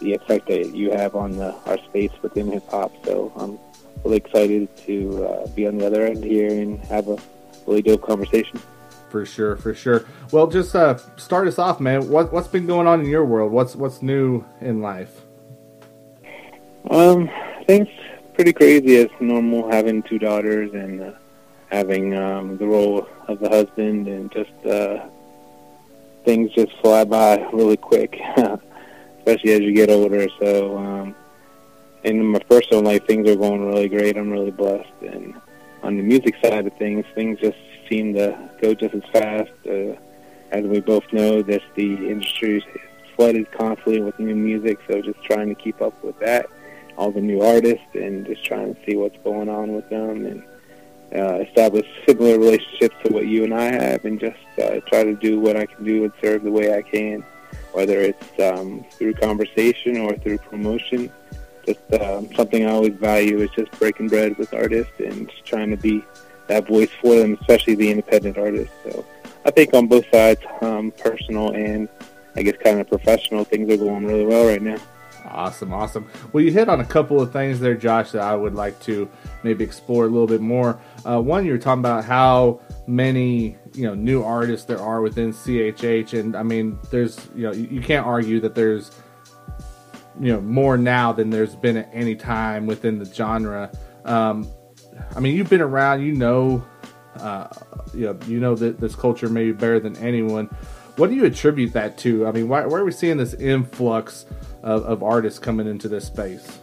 [0.00, 2.90] the effect that you have on the, our space within hip hop.
[3.04, 3.58] So I'm
[4.04, 7.18] really excited to uh, be on the other end here and have a
[7.66, 8.60] really dope conversation.
[9.12, 10.06] For sure, for sure.
[10.30, 12.08] Well, just uh, start us off, man.
[12.08, 13.52] What what's been going on in your world?
[13.52, 15.20] What's what's new in life?
[16.88, 17.28] Um,
[17.66, 17.88] things
[18.32, 19.70] pretty crazy as normal.
[19.70, 21.12] Having two daughters and uh,
[21.70, 25.04] having um, the role of the husband, and just uh,
[26.24, 28.18] things just fly by really quick,
[29.18, 30.26] especially as you get older.
[30.40, 31.14] So, um,
[32.02, 34.16] in my personal life, things are going really great.
[34.16, 35.38] I'm really blessed, and
[35.82, 37.58] on the music side of things, things just
[37.92, 39.50] seem to go just as fast.
[39.68, 39.94] Uh,
[40.50, 42.64] as we both know, that the industry is
[43.14, 46.46] flooded constantly with new music, so just trying to keep up with that,
[46.96, 50.42] all the new artists, and just trying to see what's going on with them, and
[51.14, 55.14] uh, establish similar relationships to what you and I have, and just uh, try to
[55.14, 57.22] do what I can do and serve the way I can,
[57.72, 61.10] whether it's um, through conversation or through promotion.
[61.64, 65.70] Just um, something I always value is just breaking bread with artists and just trying
[65.70, 66.04] to be
[66.52, 68.74] that voice for them, especially the independent artists.
[68.84, 69.04] So
[69.44, 71.88] I think on both sides, um, personal and
[72.36, 74.78] I guess kind of professional, things are going really well right now.
[75.24, 76.08] Awesome, awesome.
[76.32, 79.08] Well, you hit on a couple of things there, Josh, that I would like to
[79.42, 80.78] maybe explore a little bit more.
[81.06, 85.32] Uh, one, you were talking about how many you know new artists there are within
[85.32, 88.90] CHH, and I mean, there's you know you can't argue that there's
[90.20, 93.70] you know more now than there's been at any time within the genre.
[94.04, 94.48] Um,
[95.14, 96.64] I mean, you've been around, you know,
[97.16, 97.48] uh,
[97.94, 100.46] you know, you know that this culture maybe better than anyone.
[100.96, 102.26] What do you attribute that to?
[102.26, 104.26] I mean, why, why are we seeing this influx
[104.62, 106.60] of, of artists coming into this space?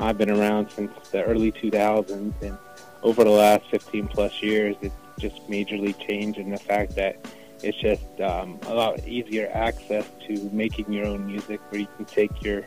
[0.00, 2.58] I've been around since the early 2000s, and
[3.02, 7.16] over the last 15 plus years, it's just majorly changed in the fact that
[7.62, 12.04] it's just um, a lot easier access to making your own music, where you can
[12.04, 12.66] take your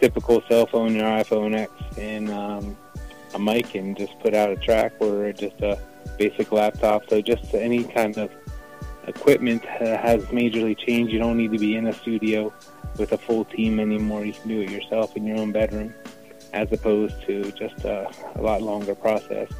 [0.00, 2.76] typical cell phone, your iPhone X, and um,
[3.34, 5.78] a mic, and just put out a track, or just a
[6.18, 7.08] basic laptop.
[7.08, 8.30] So just any kind of
[9.06, 11.12] equipment has majorly changed.
[11.12, 12.52] You don't need to be in a studio
[12.98, 14.24] with a full team anymore.
[14.24, 15.94] You can do it yourself in your own bedroom,
[16.52, 19.50] as opposed to just a, a lot longer process.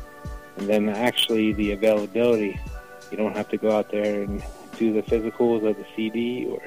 [0.57, 2.59] And then actually the availability,
[3.11, 4.43] you don't have to go out there and
[4.79, 6.63] do the physicals of the CD or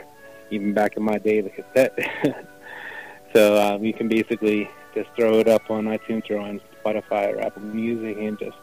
[0.49, 1.97] even back in my day the cassette.
[3.33, 7.41] So um, you can basically just throw it up on iTunes or on Spotify or
[7.41, 8.57] Apple Music, and just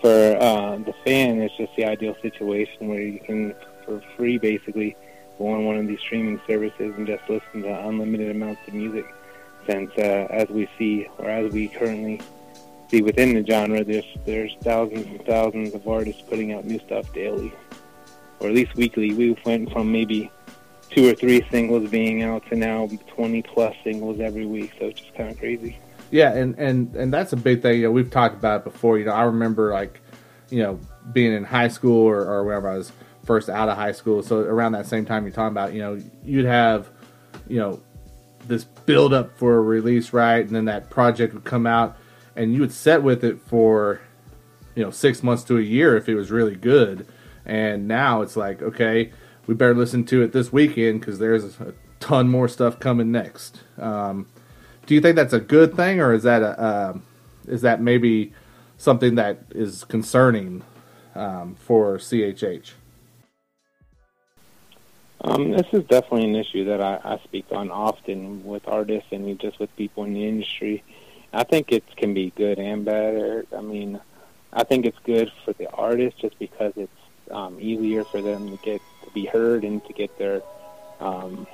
[0.00, 3.54] for uh, the fan, it's just the ideal situation where you can,
[3.84, 4.96] for free, basically
[5.38, 9.06] go on one of these streaming services and just listen to unlimited amounts of music.
[9.68, 12.20] Since uh, as we see, or as we currently
[12.88, 17.12] see within the genre, there's there's thousands and thousands of artists putting out new stuff
[17.12, 17.52] daily,
[18.38, 19.12] or at least weekly.
[19.12, 20.30] We went from maybe
[20.90, 24.72] two or three singles being out to now 20 plus singles every week.
[24.78, 25.78] So it's just kind of crazy.
[26.10, 27.80] Yeah, and and and that's a big thing.
[27.80, 28.98] You know, we've talked about it before.
[28.98, 30.00] You know, I remember like,
[30.50, 30.80] you know,
[31.12, 32.92] being in high school or, or whenever I was
[33.24, 34.22] first out of high school.
[34.22, 36.88] So around that same time you're talking about, you know, you'd have,
[37.48, 37.82] you know,
[38.46, 40.46] this build up for a release, right?
[40.46, 41.96] And then that project would come out,
[42.36, 44.00] and you would set with it for,
[44.76, 47.06] you know, six months to a year if it was really good.
[47.44, 49.12] And now it's like, okay,
[49.46, 53.60] we better listen to it this weekend because there's a ton more stuff coming next.
[53.78, 54.28] Um,
[54.86, 56.98] do you think that's a good thing, or is that a uh,
[57.46, 58.32] is that maybe
[58.78, 60.62] something that is concerning
[61.14, 62.72] um, for CHH?
[65.22, 69.38] Um, this is definitely an issue that I, I speak on often with artists and
[69.40, 70.84] just with people in the industry.
[71.32, 73.46] I think it can be good and bad.
[73.56, 74.00] I mean,
[74.52, 76.92] I think it's good for the artist just because it's
[77.30, 80.42] um, easier for them to get to be heard and to get their
[81.00, 81.46] um,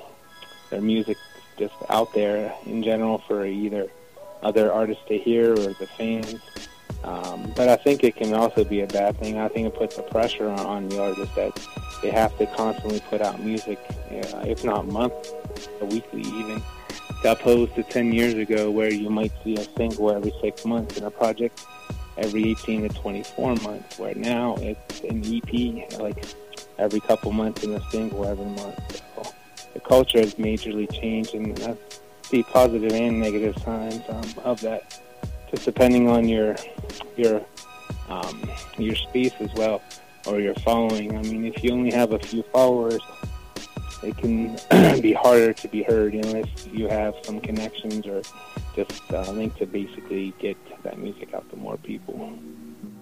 [0.69, 1.17] their music
[1.57, 3.87] just out there in general for either
[4.41, 6.39] other artists to hear or the fans.
[7.03, 9.37] Um, but I think it can also be a bad thing.
[9.37, 11.67] I think it puts a pressure on, on the artist that
[12.01, 15.31] they have to constantly put out music, uh, if not monthly,
[15.81, 16.61] weekly even,
[17.25, 21.05] opposed to 10 years ago where you might see a single every six months and
[21.05, 21.65] a project
[22.17, 26.25] every 18 to 24 months, where now it's an EP like
[26.77, 29.01] every couple months and a single every month.
[29.15, 29.33] So
[29.73, 31.75] the culture has majorly changed, and I
[32.23, 34.99] see positive and negative signs um, of that,
[35.49, 36.55] just depending on your
[37.17, 37.41] your
[38.09, 39.81] um, your space as well
[40.25, 41.17] or your following.
[41.17, 43.01] I mean, if you only have a few followers,
[44.03, 44.57] it can
[45.01, 48.21] be harder to be heard unless you have some connections or
[48.75, 52.37] just a link to basically get that music out to more people.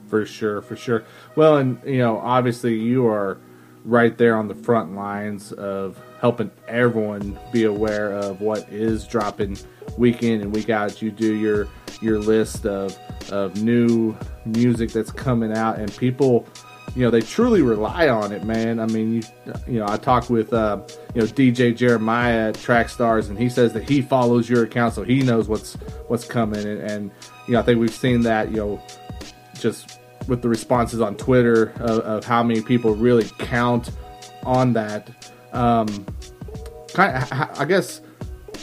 [0.08, 1.04] For sure, for sure.
[1.36, 3.38] Well, and you know, obviously, you are
[3.84, 9.58] right there on the front lines of helping everyone be aware of what is dropping
[9.98, 11.02] week in and week out.
[11.02, 11.68] You do your
[12.02, 12.98] your list of
[13.32, 14.16] of new
[14.46, 16.48] music that's coming out, and people
[16.96, 18.80] you know they truly rely on it, man.
[18.80, 19.24] I mean, you
[19.68, 20.82] you know, I talked with uh,
[21.14, 25.04] you know DJ Jeremiah at Trackstarz, and he says that he follows your account, so
[25.04, 25.74] he knows what's
[26.08, 27.12] what's coming, and, and
[27.48, 28.82] you know, I think we've seen that, you know,
[29.60, 33.92] just with the responses on Twitter of, of how many people really count
[34.44, 35.10] on that.
[35.54, 36.06] Um,
[36.98, 38.02] I guess,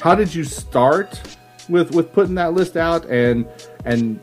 [0.00, 1.20] how did you start
[1.68, 3.46] with with putting that list out, and
[3.84, 4.20] and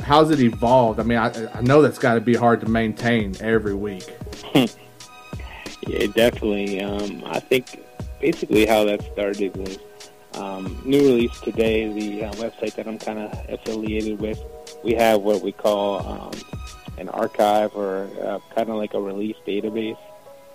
[0.00, 1.00] how's it evolved?
[1.00, 4.08] I mean, I, I know that's got to be hard to maintain every week.
[4.54, 6.80] yeah, definitely.
[6.80, 7.84] Um, I think
[8.20, 9.78] basically how that started was
[10.34, 11.92] um, new release today.
[11.92, 14.42] The uh, website that I'm kind of affiliated with,
[14.84, 16.32] we have what we call um,
[16.98, 19.98] an archive or uh, kind of like a release database.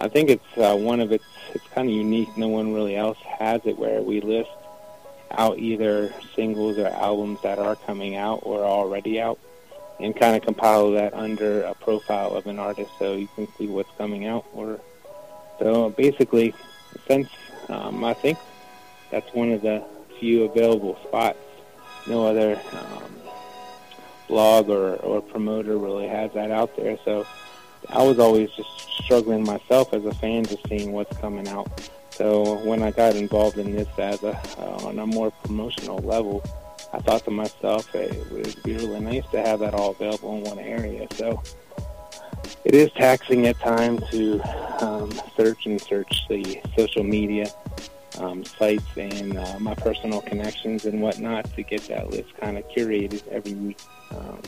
[0.02, 1.24] I think it's uh, one of its.
[1.54, 2.36] It's kind of unique.
[2.36, 4.50] No one really else has it where we list
[5.38, 9.38] out either singles or albums that are coming out or already out
[10.00, 13.68] and kind of compile that under a profile of an artist so you can see
[13.68, 14.80] what's coming out or
[15.60, 16.54] so basically
[17.08, 17.30] since
[17.70, 18.38] um, I think
[19.12, 19.84] that's one of the
[20.20, 21.38] few available spots
[22.08, 23.16] no other um,
[24.28, 27.26] blog or, or promoter really has that out there so
[27.90, 28.70] I was always just
[29.04, 31.70] struggling myself as a fan just seeing what's coming out
[32.22, 36.44] so when I got involved in this as a uh, on a more promotional level,
[36.94, 40.36] I thought to myself, hey, it would be really nice to have that all available
[40.38, 41.08] in one area.
[41.16, 41.42] So
[42.64, 44.40] it is taxing at times to
[44.86, 47.50] um, search and search the social media
[48.20, 52.68] um, sites and uh, my personal connections and whatnot to get that list kind of
[52.68, 53.80] curated every week.
[54.12, 54.42] Um,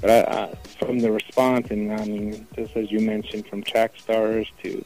[0.00, 4.48] but I, I, from the response, and I mean, just as you mentioned, from Trackstarz
[4.62, 4.84] to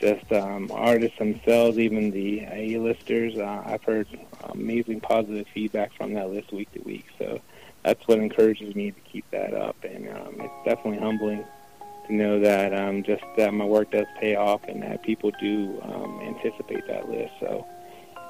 [0.00, 3.38] just um, artists themselves, even the A-listers.
[3.38, 4.06] Uh, I've heard
[4.50, 7.06] amazing positive feedback from that list week to week.
[7.18, 7.40] So
[7.84, 11.44] that's what encourages me to keep that up, and um, it's definitely humbling
[12.06, 15.80] to know that um, just that my work does pay off and that people do
[15.82, 17.32] um, anticipate that list.
[17.40, 17.66] So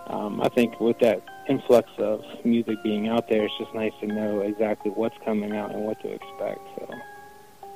[0.07, 4.07] um, I think with that influx of music being out there, it's just nice to
[4.07, 6.61] know exactly what's coming out and what to expect.
[6.79, 6.89] So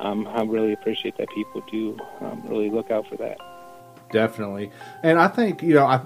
[0.00, 3.38] um, I really appreciate that people do um, really look out for that
[4.10, 4.70] definitely.
[5.02, 6.00] And I think you know, I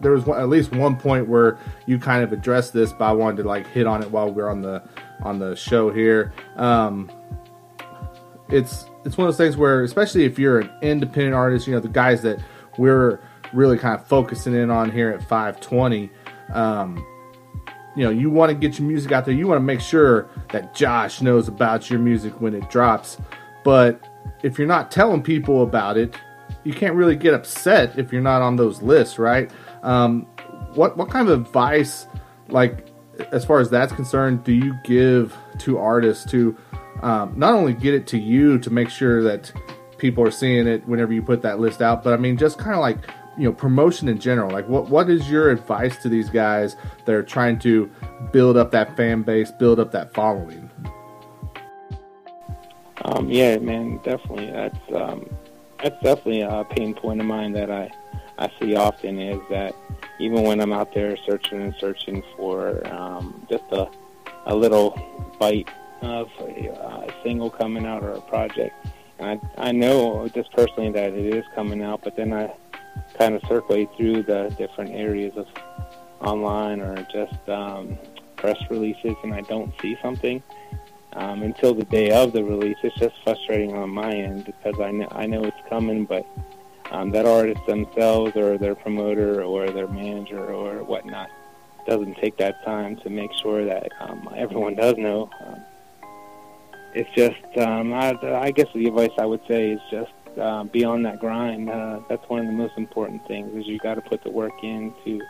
[0.00, 3.42] there was at least one point where you kind of addressed this, but I wanted
[3.42, 4.82] to like hit on it while we're on the
[5.22, 6.32] on the show here.
[6.56, 7.10] Um,
[8.48, 11.80] it's it's one of those things where, especially if you're an independent artist, you know
[11.80, 12.38] the guys that
[12.76, 13.20] we're
[13.52, 16.10] really kind of focusing in on here at 520.
[16.52, 17.04] Um,
[17.96, 19.34] you know, you want to get your music out there.
[19.34, 23.18] You want to make sure that Josh knows about your music when it drops.
[23.64, 24.00] But
[24.42, 26.14] if you're not telling people about it,
[26.64, 29.50] you can't really get upset if you're not on those lists, right?
[29.82, 30.22] Um,
[30.74, 32.06] what what kind of advice,
[32.48, 32.86] like
[33.32, 36.56] as far as that's concerned, do you give to artists to
[37.02, 39.52] um, not only get it to you to make sure that
[39.98, 42.74] people are seeing it whenever you put that list out, but I mean just kind
[42.74, 42.98] of like
[43.38, 44.50] you know promotion in general.
[44.50, 47.90] Like what what is your advice to these guys that are trying to
[48.32, 50.68] build up that fan base, build up that following?
[53.04, 54.50] Um, yeah, man, definitely.
[54.50, 55.28] That's um,
[55.82, 57.90] that's definitely a pain point of mine that I
[58.38, 59.74] I see often is that
[60.18, 63.88] even when I'm out there searching and searching for um, just a
[64.46, 64.98] a little
[65.38, 65.68] bite
[66.02, 68.74] of a, a single coming out or a project,
[69.18, 72.52] and I I know just personally that it is coming out, but then I
[73.18, 75.46] kind of circulate through the different areas of
[76.20, 77.98] online or just um,
[78.36, 80.42] press releases, and I don't see something
[81.14, 82.76] um, until the day of the release.
[82.82, 86.26] It's just frustrating on my end because I know I know it's coming, but
[86.90, 91.30] um, that artist themselves or their promoter or their manager or whatnot
[91.86, 95.30] doesn't take that time to make sure that um, everyone does know.
[95.46, 95.64] Um,
[96.94, 100.84] it's just, um, I, I guess the advice I would say is just uh, be
[100.84, 101.68] on that grind.
[101.68, 104.62] Uh, that's one of the most important things is you got to put the work
[104.62, 105.20] in to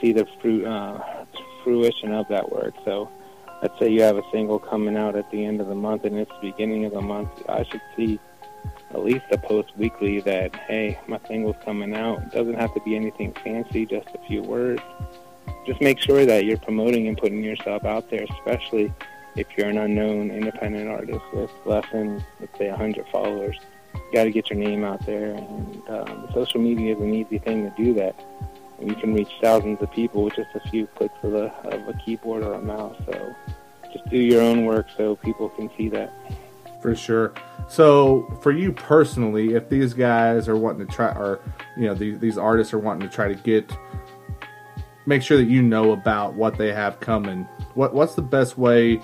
[0.00, 1.24] see the fruit, uh,
[1.62, 2.74] fruition of that work.
[2.84, 3.10] So
[3.62, 6.16] let's say you have a single coming out at the end of the month and
[6.16, 8.18] it's the beginning of the month, I should see
[8.90, 12.22] at least a post weekly that, hey, my single's coming out.
[12.22, 14.82] It doesn't have to be anything fancy, just a few words.
[15.66, 18.92] Just make sure that you're promoting and putting yourself out there, especially
[19.36, 23.58] if you're an unknown independent artist with less than, let's say, 100 followers.
[24.12, 27.68] Got to get your name out there, and um, social media is an easy thing
[27.68, 28.14] to do that.
[28.78, 31.88] And you can reach thousands of people with just a few clicks of a, of
[31.88, 32.96] a keyboard or a mouse.
[33.06, 33.34] So
[33.92, 36.12] just do your own work so people can see that.
[36.82, 37.32] For sure.
[37.68, 41.40] So, for you personally, if these guys are wanting to try, or
[41.76, 43.70] you know, these, these artists are wanting to try to get,
[45.06, 47.44] make sure that you know about what they have coming.
[47.74, 49.00] What what's the best way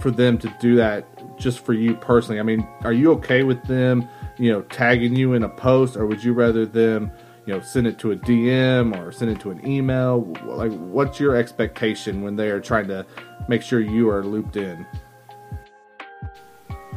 [0.00, 1.06] for them to do that?
[1.38, 2.40] Just for you personally.
[2.40, 4.08] I mean, are you okay with them,
[4.38, 7.10] you know, tagging you in a post, or would you rather them,
[7.46, 10.32] you know, send it to a DM or send it to an email?
[10.44, 13.06] Like, what's your expectation when they are trying to
[13.48, 14.86] make sure you are looped in?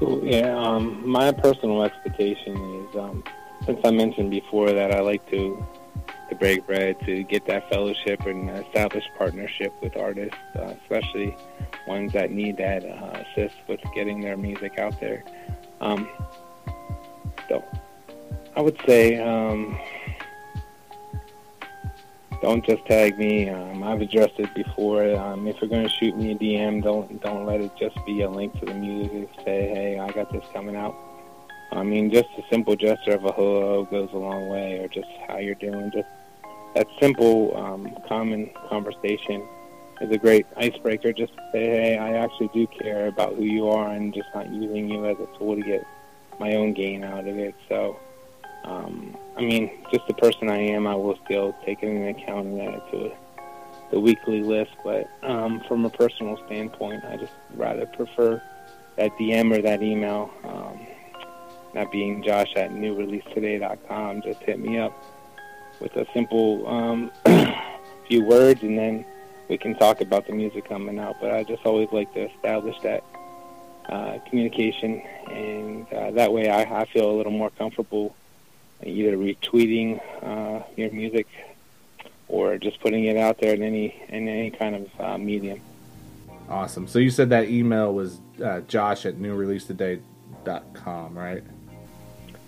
[0.01, 3.23] Yeah, um, my personal expectation is, um,
[3.65, 5.65] since I mentioned before that I like to
[6.29, 11.35] to break bread, to get that fellowship and establish partnership with artists, uh, especially
[11.87, 15.23] ones that need that uh, assist with getting their music out there.
[15.81, 16.09] Um,
[17.49, 17.63] so,
[18.55, 19.77] I would say um,
[22.41, 23.49] don't just tag me.
[23.49, 25.15] Um, I've addressed it before.
[25.15, 28.29] Um, if you're to shoot me a DM, don't don't let it just be a
[28.29, 29.29] link to the music.
[29.43, 30.95] Say, hey, I got this coming out.
[31.71, 35.07] I mean, just a simple gesture of a hello goes a long way, or just
[35.27, 35.91] how you're doing.
[35.91, 36.07] Just
[36.75, 39.45] that simple, um, common conversation
[40.01, 41.13] is a great icebreaker.
[41.13, 44.89] Just say, hey, I actually do care about who you are, and just not using
[44.89, 45.83] you as a tool to get
[46.39, 47.55] my own gain out of it.
[47.69, 47.97] So
[48.65, 52.47] um, I mean, just the person I am, I will still take it into account
[52.47, 53.11] and add it to
[53.91, 54.71] the weekly list.
[54.83, 58.41] But um, from a personal standpoint, I just rather prefer
[58.95, 60.31] that DM or that email.
[60.43, 60.79] Um,
[61.75, 64.21] not being Josh at newreleasetoday.com.
[64.23, 64.93] Just hit me up
[65.79, 67.11] with a simple um,
[68.07, 69.05] few words, and then
[69.49, 71.17] we can talk about the music coming out.
[71.21, 73.03] But I just always like to establish that
[73.89, 78.15] uh, communication, and uh, that way I, I feel a little more comfortable
[78.83, 81.27] either retweeting uh, your music
[82.27, 85.61] or just putting it out there in any in any kind of uh, medium.
[86.49, 86.87] Awesome.
[86.87, 91.43] So you said that email was uh, Josh at newreleasetoday.com, right?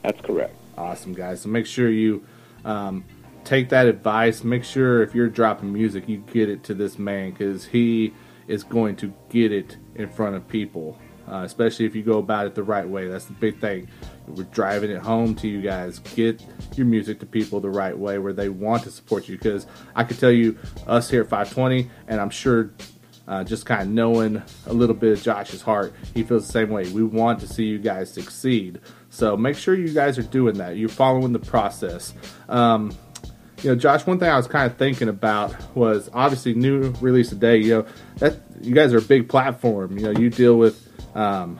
[0.04, 0.56] That's correct.
[0.78, 1.42] Awesome, guys.
[1.42, 2.24] So make sure you
[2.64, 3.04] um,
[3.44, 4.44] take that advice.
[4.44, 8.14] Make sure if you're dropping music, you get it to this man because he
[8.48, 11.00] is going to get it in front of people.
[11.28, 13.08] Uh, especially if you go about it the right way.
[13.08, 13.90] That's the big thing.
[14.28, 16.00] We're driving it home to you guys.
[16.00, 16.42] Get
[16.76, 19.38] your music to people the right way where they want to support you.
[19.38, 22.72] Because I could tell you, us here at 520, and I'm sure
[23.28, 26.70] uh, just kind of knowing a little bit of Josh's heart, he feels the same
[26.70, 26.90] way.
[26.90, 28.80] We want to see you guys succeed.
[29.10, 30.78] So make sure you guys are doing that.
[30.78, 32.14] You're following the process.
[32.48, 32.96] Um,
[33.64, 37.30] you know, Josh, one thing I was kind of thinking about was obviously new release
[37.30, 37.58] today.
[37.58, 37.86] You know,
[38.18, 39.98] that you guys are a big platform.
[39.98, 40.87] You know, you deal with
[41.18, 41.60] um,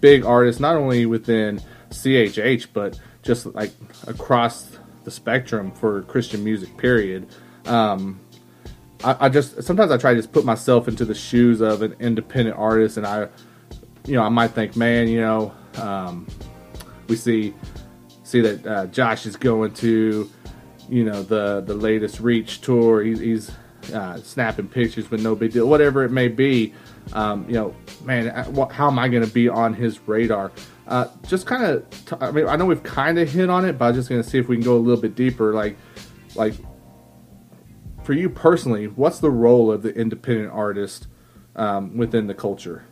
[0.00, 3.72] big artists not only within CHH but just like
[4.06, 6.76] across the spectrum for Christian music.
[6.76, 7.28] Period.
[7.64, 8.20] Um,
[9.04, 11.94] I, I just sometimes I try to just put myself into the shoes of an
[12.00, 13.28] independent artist, and I,
[14.04, 16.26] you know, I might think, man, you know, um,
[17.08, 17.54] we see
[18.24, 20.30] see that uh, Josh is going to
[20.88, 23.02] you know the the latest Reach tour.
[23.02, 23.50] He's, he's
[23.94, 26.74] uh, snapping pictures with Nobigdyl, whatever it may be.
[27.12, 30.52] Um, you know, man, uh, how am I going to be on his radar?
[30.88, 33.78] Uh, just kind of, t- I mean, I know we've kind of hit on it,
[33.78, 35.52] but I'm just going to see if we can go a little bit deeper.
[35.52, 35.76] Like,
[36.34, 36.54] like
[38.04, 41.08] for you personally, what's the role of the independent artist
[41.56, 42.84] um, within the culture?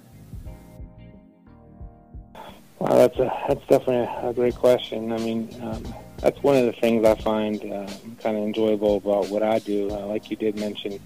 [2.81, 5.12] Wow, that's a that's definitely a, great question.
[5.12, 7.87] I mean, um, that's one of the things I find uh,
[8.21, 9.91] kind of enjoyable about what I do.
[9.91, 11.01] Uh, like you did mention,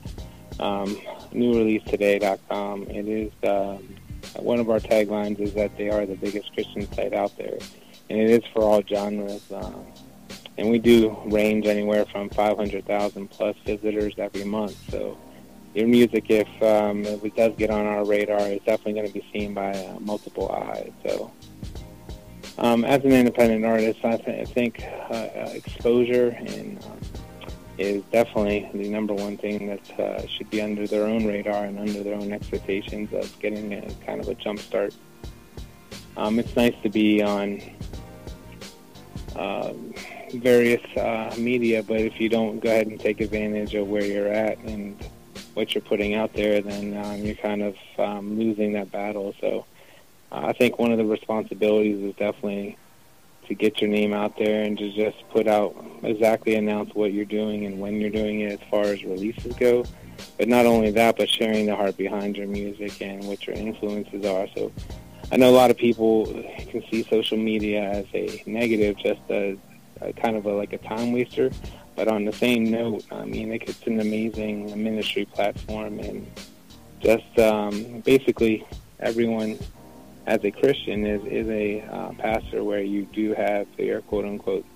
[0.61, 0.97] um,
[1.33, 2.83] newreleasetoday.com.
[2.85, 3.97] It is um,
[4.37, 7.59] one of our taglines is that they are the biggest Christian site out there,
[8.11, 9.51] and it is for all genres.
[9.53, 9.87] Um,
[10.57, 14.77] and we do range anywhere from 500,000 plus visitors every month.
[14.91, 15.17] So
[15.75, 19.13] your music, if um, if it does get on our radar, is definitely going to
[19.13, 20.91] be seen by uh, multiple eyes.
[21.07, 21.31] So
[22.59, 26.99] um, as an independent artist, I, th- I think uh, uh, exposure and um,
[27.79, 31.79] is definitely the number one thing that uh, should be under their own radar and
[31.79, 34.93] under their own expectations of getting a kind of a jump start.
[36.16, 37.62] Um, it's nice to be on
[39.37, 39.72] uh,
[40.35, 44.33] various uh, media, but if you don't go ahead and take advantage of where you're
[44.33, 44.99] at and
[45.55, 49.35] what you're putting out there, then um, you're kind of um, losing that battle.
[49.41, 49.64] So
[50.33, 52.76] I think one of the responsibilities is definitely
[53.49, 57.24] to get your name out there and to just put out exactly announce what you're
[57.24, 59.84] doing and when you're doing it as far as releases go.
[60.36, 64.24] But not only that, but sharing the heart behind your music and what your influences
[64.24, 64.46] are.
[64.55, 64.72] So
[65.30, 69.57] I know a lot of people can see social media as a negative, just as
[70.01, 71.51] a kind of a, like a time waster.
[71.96, 76.26] But on the same note, I mean, it's an amazing ministry platform and
[77.01, 78.66] just um, basically
[79.01, 79.59] everyone
[80.29, 84.66] as a Christian is is a uh, pastor where you do have your quote unquote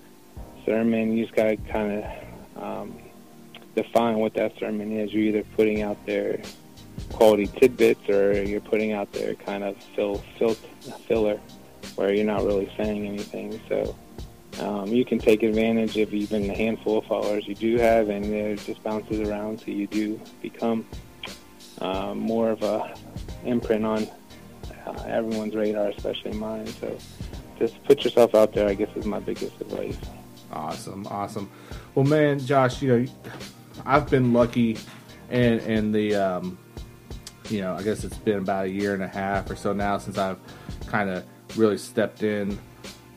[0.65, 1.15] sermon.
[1.15, 2.99] You just got to kind of um,
[3.77, 5.13] define what that sermon is.
[5.13, 6.41] You're either putting out there
[7.13, 10.55] quality tidbits or you're putting out there kind of fill, fill
[11.07, 11.39] filler
[11.97, 13.61] where you're not really saying anything.
[13.69, 13.95] So
[14.61, 18.25] um, you can take advantage of even the handful of followers you do have, and
[18.25, 20.87] it just bounces around so you do become
[21.83, 22.95] uh, more of a
[23.45, 24.09] imprint on
[25.07, 26.67] everyone's radar, especially mine.
[26.67, 26.97] So
[27.59, 29.99] just put yourself out there, I guess, is my biggest advice.
[30.53, 31.51] Awesome, awesome.
[31.95, 33.13] Well, man, Josh, you know,
[33.87, 34.79] I've been lucky,
[35.31, 36.59] and and the, um,
[37.49, 39.99] you know, I guess it's been about a year and a half or so now
[39.99, 40.39] since I've
[40.87, 41.25] kind of
[41.57, 42.59] really stepped in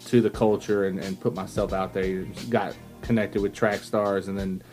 [0.05, 2.23] to the culture and, and put myself out there.
[2.49, 4.63] Got connected with Trackstarz, and then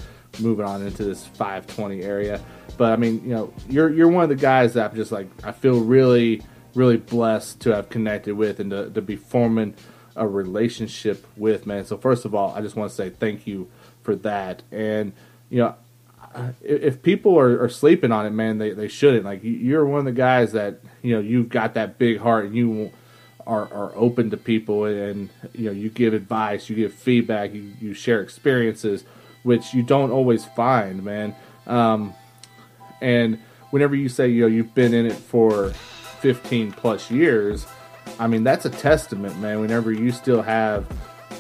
[0.41, 2.41] moving on into this 520 area.
[2.77, 5.29] But I mean, you know, you're you're one of the guys that I'm just like
[5.45, 6.43] I feel really
[6.75, 9.75] really blessed to have connected with and to, to be forming
[10.17, 11.85] a relationship with, man.
[11.85, 13.69] So first of all, I just want to say thank you
[14.03, 14.63] for that.
[14.71, 15.13] And
[15.49, 15.75] you know,
[16.63, 19.25] if people are, are sleeping on it, man, they, they shouldn't.
[19.25, 22.55] Like you're one of the guys that you know you've got that big heart and
[22.55, 22.91] you
[23.47, 27.73] are, are open to people and you know you give advice, you give feedback, you,
[27.81, 29.05] you share experiences,
[29.43, 31.35] which you don't always find, man.
[31.67, 32.15] Um,
[33.01, 33.39] and
[33.71, 35.73] whenever you say you know you've been in it for
[36.23, 37.67] 15 plus years,
[38.19, 39.61] I mean, that's a testament, man.
[39.61, 40.87] Whenever you still have,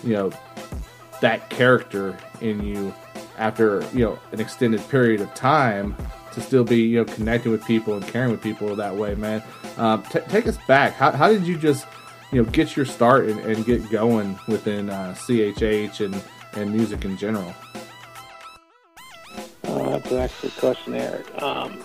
[0.04, 0.32] you know,
[1.20, 2.92] that character in you
[3.38, 5.96] after, you know, an extended period of time
[6.32, 9.42] to still be, you know, connecting with people and caring with people that way, man.
[9.76, 10.94] Um, t- take us back.
[10.94, 11.86] How, how did you just,
[12.32, 16.20] you know, get your start and, and get going within uh, CHH and,
[16.54, 17.54] and music in general?
[19.64, 21.42] Uh, that's an excellent question, Eric.
[21.42, 21.84] Um,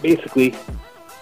[0.00, 0.54] basically,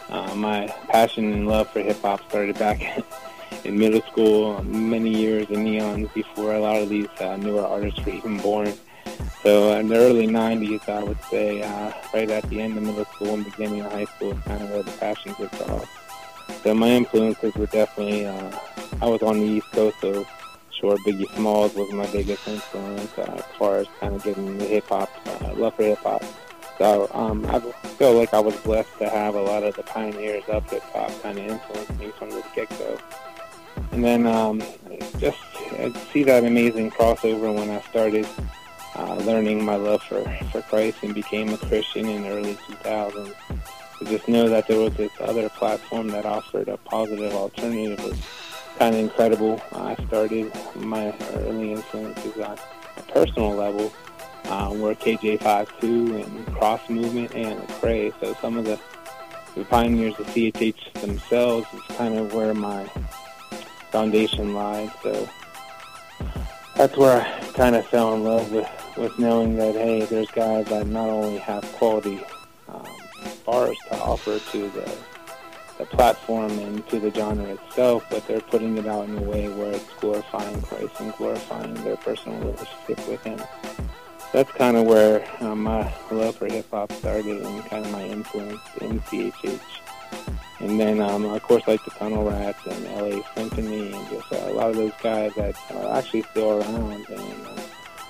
[0.08, 2.80] uh, my passion and love for hip hop started back
[3.64, 8.04] in middle school, many years in neons before a lot of these uh, newer artists
[8.04, 8.72] were even born.
[9.42, 13.04] So in the early 90s, I would say, uh, right at the end of middle
[13.04, 16.62] school and beginning of high school is kind of where the passion took off.
[16.62, 18.58] So my influences were definitely, uh,
[19.00, 20.26] I was on the East Coast, so
[20.70, 24.64] sure Biggie Smalls was my biggest influence uh, as far as kind of getting the
[24.64, 26.22] hip hop, uh, love for hip hop.
[26.78, 30.44] So um, I feel like I was blessed to have a lot of the pioneers
[30.48, 32.98] of hip hop kind of influence me from the get go.
[33.92, 34.62] And then um,
[35.18, 35.38] just
[35.78, 38.26] I'd see that amazing crossover when I started
[38.94, 43.34] uh, learning my love for, for Christ and became a Christian in the early 2000s.
[43.98, 48.18] To just know that there was this other platform that offered a positive alternative was
[48.78, 49.62] kind of incredible.
[49.72, 52.58] I started my early influences on
[52.98, 53.90] a personal level
[54.48, 58.12] um, were KJ52 and Cross Movement and Pray.
[58.20, 58.78] So some of the,
[59.54, 62.84] the pioneers of CHH themselves is kind of where my
[63.90, 64.90] foundation lies.
[65.02, 65.28] So
[66.74, 70.66] that's where I kind of fell in love with, with knowing that, hey, there's guys
[70.66, 72.20] that not only have quality
[72.68, 72.86] um,
[73.44, 74.96] bars to offer to the
[75.78, 79.48] the platform and to the genre itself, but they're putting it out in a way
[79.48, 83.40] where it's glorifying Christ and glorifying their personal relationship with Him.
[84.36, 88.04] That's kind of where um, my love for hip hop started and kind of my
[88.04, 89.58] influence in CHH.
[90.60, 94.50] And then, um, of course, like the Tunnel Rats and LA Symphony and just uh,
[94.50, 97.08] a lot of those guys that are actually still around.
[97.08, 97.62] And uh,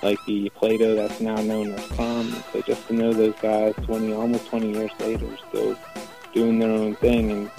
[0.03, 2.35] like the Plato that's now known as Prom.
[2.53, 5.79] So just to know those guys 20, almost 20 years later, still
[6.35, 7.31] doing their own thing.
[7.31, 7.51] And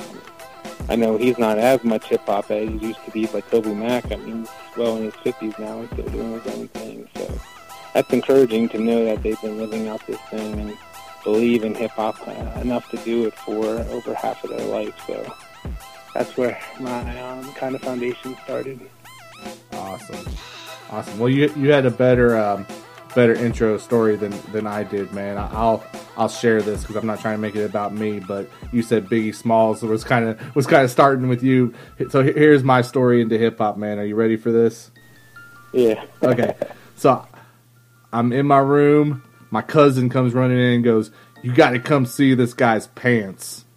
[0.89, 3.73] I know he's not as much hip hop as he used to be, but Toby
[3.73, 7.07] Mac, I mean, he's well in his 50s now and still doing his own thing.
[7.15, 7.39] So
[7.97, 10.77] that's encouraging to know that they've been living out this thing and
[11.23, 14.93] believe in hip hop uh, enough to do it for over half of their life.
[15.07, 15.35] So
[16.13, 18.87] that's where my um, kind of foundation started.
[19.73, 20.31] Awesome,
[20.91, 21.17] awesome.
[21.17, 22.67] Well, you you had a better um,
[23.15, 25.39] better intro story than than I did, man.
[25.39, 25.83] I'll
[26.17, 29.07] I'll share this because I'm not trying to make it about me, but you said
[29.07, 31.73] Biggie Smalls was kind of was kind of starting with you.
[32.11, 33.97] So here's my story into hip hop, man.
[33.97, 34.91] Are you ready for this?
[35.73, 36.05] Yeah.
[36.21, 36.55] okay.
[36.99, 37.27] So
[38.11, 39.23] I'm in my room.
[39.51, 43.65] My cousin comes running in and goes, "You got to come see this guy's pants."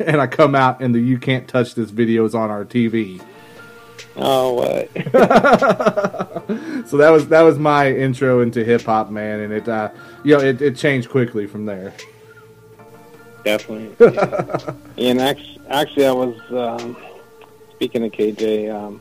[0.00, 3.22] And I come out, and the "You Can't Touch This" video is on our TV.
[4.16, 4.88] Oh, what?
[6.88, 9.90] so that was that was my intro into hip hop, man, and it uh,
[10.24, 11.92] you know it, it changed quickly from there.
[13.44, 13.94] Definitely.
[14.00, 14.74] Yeah.
[14.98, 16.96] and actually, actually, I was um,
[17.72, 18.74] speaking to KJ.
[18.74, 19.00] Um,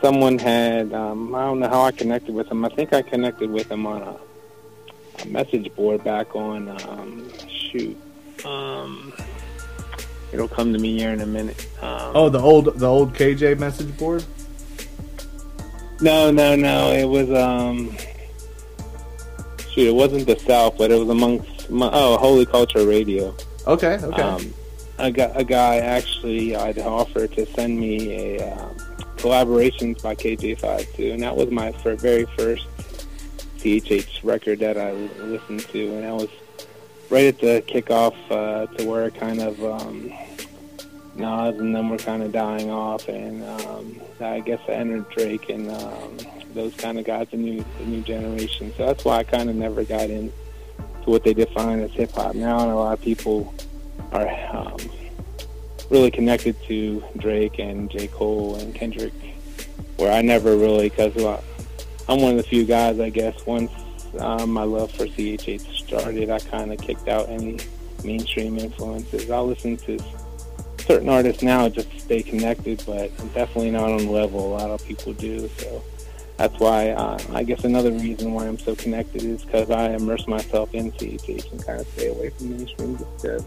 [0.00, 2.64] someone had um, I don't know how I connected with him.
[2.64, 4.16] I think I connected with him on a,
[5.22, 7.96] a message board back on um, shoot.
[8.44, 9.12] Um,
[10.32, 11.66] it'll come to me here in a minute.
[11.82, 14.24] Um, oh, the old the old KJ message board.
[16.00, 16.92] No, no, no.
[16.92, 17.94] It was um.
[19.72, 23.34] Shoot, it wasn't the South, but it was amongst oh Holy Culture Radio.
[23.66, 24.22] Okay, okay.
[24.22, 24.54] Um,
[24.98, 28.76] a, guy, a guy actually I'd offered to send me a um,
[29.20, 32.66] collaborations by KJ52, and that was my very first
[33.58, 36.30] CHH record that I listened to, and that was
[37.10, 40.12] right at the kickoff uh, to where kind of um,
[41.16, 45.50] Nas and them were kind of dying off, and um, I guess I entered Drake
[45.50, 46.16] and um,
[46.54, 48.72] those kind of guys, the new the new generation.
[48.76, 50.32] So that's why I kind of never got into
[51.04, 53.52] what they define as hip hop now, and a lot of people
[54.12, 54.78] are um,
[55.90, 59.12] really connected to Drake and J Cole and Kendrick,
[59.96, 61.16] where I never really because
[62.08, 63.44] I'm one of the few guys, I guess.
[63.44, 63.72] Once
[64.18, 67.58] um, my love for CHH started, I kind of kicked out any
[68.04, 69.30] mainstream influences.
[69.30, 69.98] I listen to
[70.80, 74.58] certain artists now just to stay connected, but I'm definitely not on the level a
[74.58, 75.48] lot of people do.
[75.58, 75.82] So
[76.36, 80.26] that's why uh, I guess another reason why I'm so connected is because I immerse
[80.26, 82.94] myself in CHH and kind of stay away from mainstream.
[82.94, 83.44] Because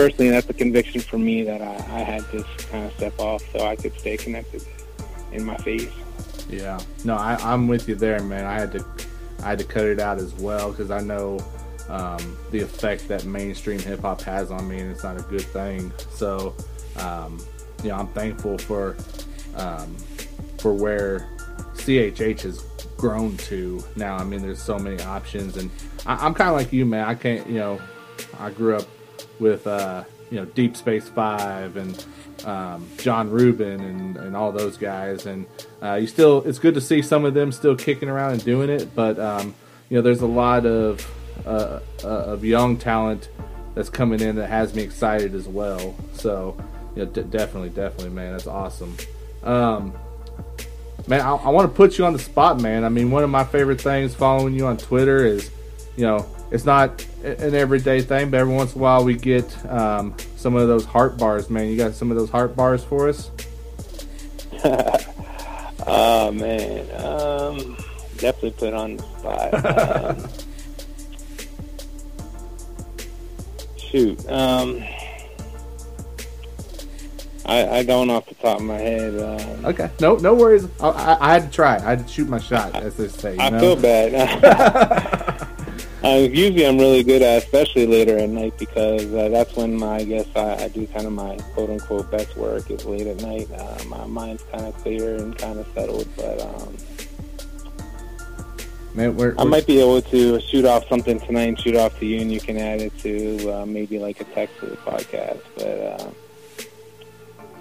[0.00, 3.42] personally, that's a conviction for me that I, I had to kind of step off
[3.52, 4.62] so I could stay connected
[5.30, 5.94] in my faith.
[6.48, 8.46] Yeah, no, I, I'm with you there, man.
[8.46, 8.84] I had to,
[9.42, 11.38] I had to cut it out as well because I know
[11.90, 15.42] um, the effect that mainstream hip hop has on me, and it's not a good
[15.42, 15.92] thing.
[16.10, 16.54] So,
[16.96, 17.38] um,
[17.82, 18.96] you know, I'm thankful for
[19.54, 19.94] um,
[20.58, 21.28] for where
[21.74, 22.62] CHH has
[22.96, 24.16] grown to now.
[24.16, 25.70] I mean, there's so many options, and
[26.06, 27.06] I, am kind of like you, man.
[27.06, 27.80] I can't, you know,
[28.38, 28.86] I grew up
[29.40, 32.04] with uh, you know Deep Space Five and
[32.44, 35.46] um, John Reuben and, and all those guys, and
[35.82, 38.70] uh, you still it's good to see some of them still kicking around and doing
[38.70, 39.54] it, but um,
[39.88, 41.10] you know there's a lot of
[41.46, 43.28] uh, uh, of young talent
[43.74, 45.94] that's coming in that has me excited as well.
[46.14, 46.56] So,
[46.94, 48.96] you know, d- definitely, definitely, man, that's awesome.
[49.42, 49.94] Um,
[51.06, 52.84] man, I, I want to put you on the spot, man.
[52.84, 55.50] I mean, one of my favorite things following you on Twitter is,
[55.96, 59.44] you know, it's not an everyday thing, but every once in a while we get
[59.70, 61.68] um, some of those heart bars, man.
[61.68, 63.30] You got some of those heart bars for us?
[65.86, 67.76] oh man, um,
[68.18, 70.30] definitely put on the spot.
[70.30, 70.30] Um,
[73.78, 74.28] shoot.
[74.30, 74.82] Um,
[77.46, 79.18] I, I don't off the top of my head.
[79.18, 80.68] Um, Okay, no, no worries.
[80.80, 81.76] I, I, I had to try.
[81.76, 83.34] I had to shoot my shot, as they say.
[83.34, 83.60] You I know?
[83.60, 85.36] feel bad.
[86.04, 89.96] uh, usually, I'm really good at, especially later at night, because uh, that's when my,
[89.96, 93.20] I guess I, I do kind of my quote unquote best work is late at
[93.22, 93.48] night.
[93.50, 96.76] Uh, my mind's kind of clear and kind of settled, but um,
[98.92, 102.06] Man, we're, I might be able to shoot off something tonight and shoot off to
[102.06, 105.40] you, and you can add it to uh, maybe like a text to the podcast.
[105.54, 106.10] But uh,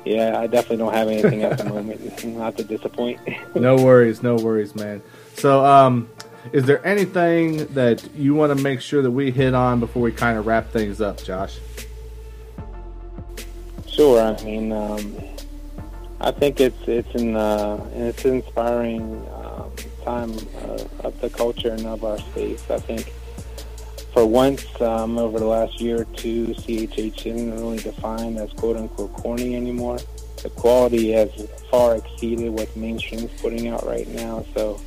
[0.05, 2.23] yeah, I definitely don't have anything at the moment.
[2.25, 3.19] Not to disappoint.
[3.55, 5.03] no worries, no worries, man.
[5.35, 6.09] So, um,
[6.51, 10.11] is there anything that you want to make sure that we hit on before we
[10.11, 11.59] kind of wrap things up, Josh?
[13.87, 14.21] Sure.
[14.21, 15.15] I mean, um,
[16.21, 19.71] I think it's it's an uh, it's an inspiring um,
[20.03, 20.33] time
[20.63, 22.69] uh, of the culture and of our space.
[22.69, 23.13] I think
[24.13, 28.77] for once um, over the last year or two, CHH isn't really defined as quote
[28.77, 29.99] unquote corny anymore.
[30.41, 31.29] The quality has
[31.69, 34.45] far exceeded what mainstream's putting out right now.
[34.55, 34.79] So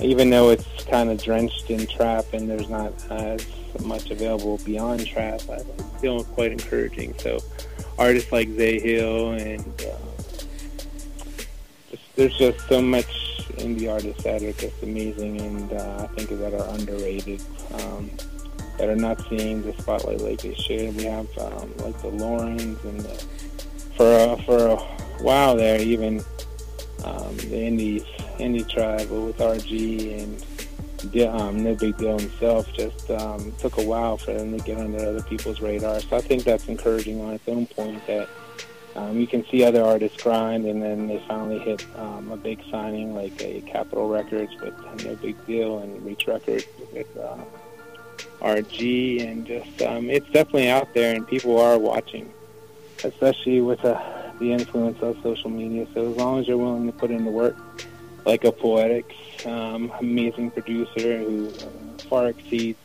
[0.00, 3.46] even though it's kind of drenched in trap and there's not as
[3.84, 5.58] much available beyond trap, I
[6.00, 7.14] feel quite encouraging.
[7.18, 7.40] So
[7.98, 9.96] artists like Zay Hill and uh,
[11.90, 13.06] just, there's just so much
[13.58, 17.42] indie artists that are just amazing and uh, I think that are underrated.
[17.74, 18.10] Um,
[18.80, 20.96] that are not seeing the spotlight like they should.
[20.96, 23.14] We have um, like the Laurens and the,
[23.94, 24.76] for a, for a
[25.22, 26.24] while there, even
[27.04, 28.04] um, the Indies,
[28.40, 30.42] Indie Tribe with RG and
[31.28, 32.72] um, Nobigdyl himself.
[32.72, 36.00] Just um, took a while for them to get under other people's radar.
[36.00, 38.28] So I think that's encouraging on its own point that
[38.96, 42.60] um, you can see other artists grind, and then they finally hit um, a big
[42.70, 47.16] signing like a Capitol Records with Nobigdyl and Reach Records with.
[47.16, 47.36] Uh,
[48.40, 52.32] RG, and just um, it's definitely out there, and people are watching,
[53.04, 54.00] especially with uh,
[54.38, 55.86] the influence of social media.
[55.94, 57.56] So as long as you're willing to put in the work,
[58.24, 59.14] like a Poetics,
[59.46, 62.78] um, amazing producer who uh, far exceeds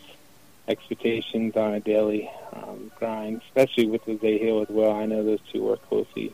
[0.68, 4.92] expectations on a daily um, grind, especially with the Zay Hill as well.
[4.92, 6.34] I know those two work closely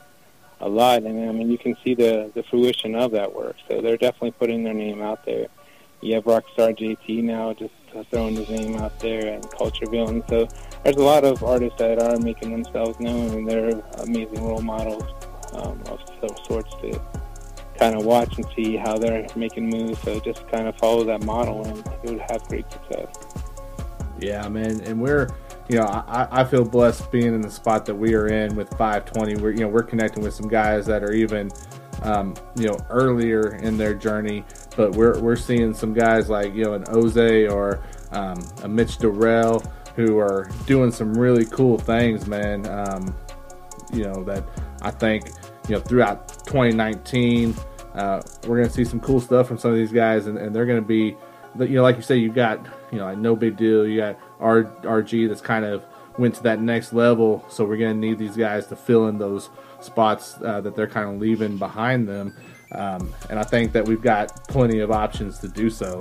[0.59, 3.55] a lot, and I mean you can see the the fruition of that work.
[3.67, 5.47] So they're definitely putting their name out there.
[6.01, 7.73] You have Rockstar JT now just
[8.09, 10.47] throwing his name out there and Cultureville, and so
[10.83, 15.03] there's a lot of artists that are making themselves known, and they're amazing role models
[15.53, 15.99] um, of
[16.47, 16.99] sorts to
[17.82, 19.99] kind of watch and see how they're making moves.
[20.01, 23.07] So just kind of follow that model, and it would have great success.
[24.19, 25.27] Yeah, man, and we're
[25.67, 28.69] you know I, I feel blessed being in the spot that we are in with
[28.77, 29.41] 520.
[29.41, 31.49] We're you know we're connecting with some guys that are even
[32.03, 34.45] um, you know earlier in their journey,
[34.77, 38.99] but we're we're seeing some guys like you know an Oze or um, a Mitch
[38.99, 39.63] Durrell
[39.95, 42.67] who are doing some really cool things, man.
[42.67, 43.15] Um,
[43.91, 44.43] you know that
[44.84, 45.32] I think
[45.67, 47.55] you know throughout 2019
[47.95, 50.55] uh, we're going to see some cool stuff from some of these guys, and, and
[50.55, 51.15] they're going to be
[51.59, 55.27] you know like you say you got you know like Nobigdyl you got R, RG
[55.27, 55.83] that's kind of
[56.17, 59.17] went to that next level, so we're going to need these guys to fill in
[59.17, 62.35] those spots uh, that they're kind of leaving behind them.
[62.73, 65.99] Um, and I think that we've got plenty of options to do so.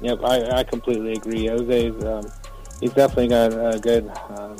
[0.00, 1.46] Yep, I, I completely agree.
[1.46, 2.24] Jose's um,
[2.80, 4.56] he's definitely got a good um,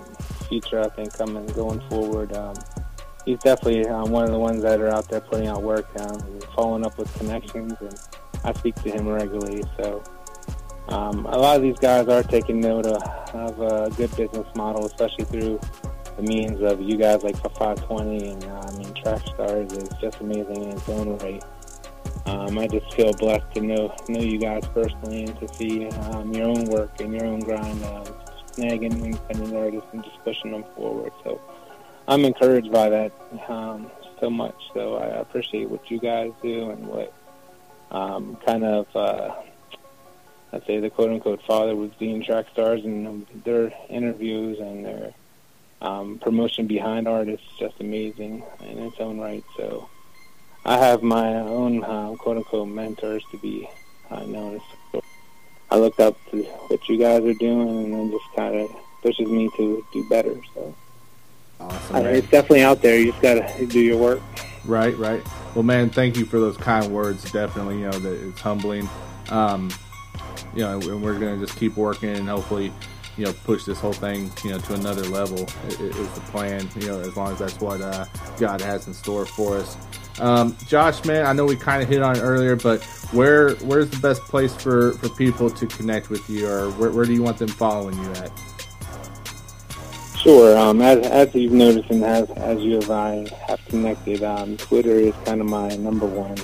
[0.48, 0.80] future.
[0.80, 2.32] I think coming going forward.
[2.36, 2.54] Um,
[3.24, 6.40] he's definitely um, one of the ones that are out there putting out work, um,
[6.54, 7.94] following up with connections, and
[8.44, 9.62] I speak to him regularly.
[9.76, 10.02] So
[10.88, 13.02] um, a lot of these guys are taking note of,
[13.34, 15.60] of a good business model, especially through
[16.16, 20.20] the means of you guys like for 520 and uh, I mean Trackstarz is just
[20.20, 21.42] amazing in its own right.
[22.26, 26.32] Um, I just feel blessed to know know you guys personally and to see um,
[26.32, 28.04] your own work and your own grind, uh,
[28.52, 31.12] snagging independent artists and just pushing them forward.
[31.24, 31.40] So
[32.12, 33.12] I'm encouraged by that
[33.48, 33.90] um,
[34.20, 34.54] so much.
[34.74, 37.10] So I appreciate what you guys do and what
[37.90, 39.34] um, kind of uh,
[40.52, 45.14] I'd say the quote unquote father was being Trackstarz and um, their interviews and their
[45.80, 49.44] um, promotion behind artists just amazing in its own right.
[49.56, 49.88] So
[50.66, 53.66] I have my own uh, quote unquote mentors to be
[54.10, 54.62] uh, known as.
[54.92, 55.02] So
[55.70, 59.28] I looked up to what you guys are doing and it just kind of pushes
[59.28, 60.38] me to do better.
[60.54, 60.76] So
[61.62, 61.96] Awesome.
[61.96, 62.98] uh, it's definitely out there.
[62.98, 64.20] You just got to do your work.
[64.64, 65.22] Right, right.
[65.54, 67.30] Well, man, thank you for those kind words.
[67.30, 68.88] Definitely, you know, that it's humbling.
[69.30, 69.70] Um,
[70.54, 72.72] you know, and we're going to just keep working and hopefully,
[73.16, 76.20] you know, push this whole thing, you know, to another level i- i- is the
[76.30, 78.04] plan, you know, as long as that's what uh,
[78.38, 79.76] God has in store for us.
[80.20, 82.82] Um, Josh, man, I know we kind of hit on it earlier, but
[83.12, 87.04] where where's the best place for, for people to connect with you or where, where
[87.06, 88.30] do you want them following you at?
[90.22, 90.56] Sure.
[90.56, 94.94] Um, as, as you've noticed and as, as you and I have connected, um, Twitter
[94.94, 96.36] is kind of my number one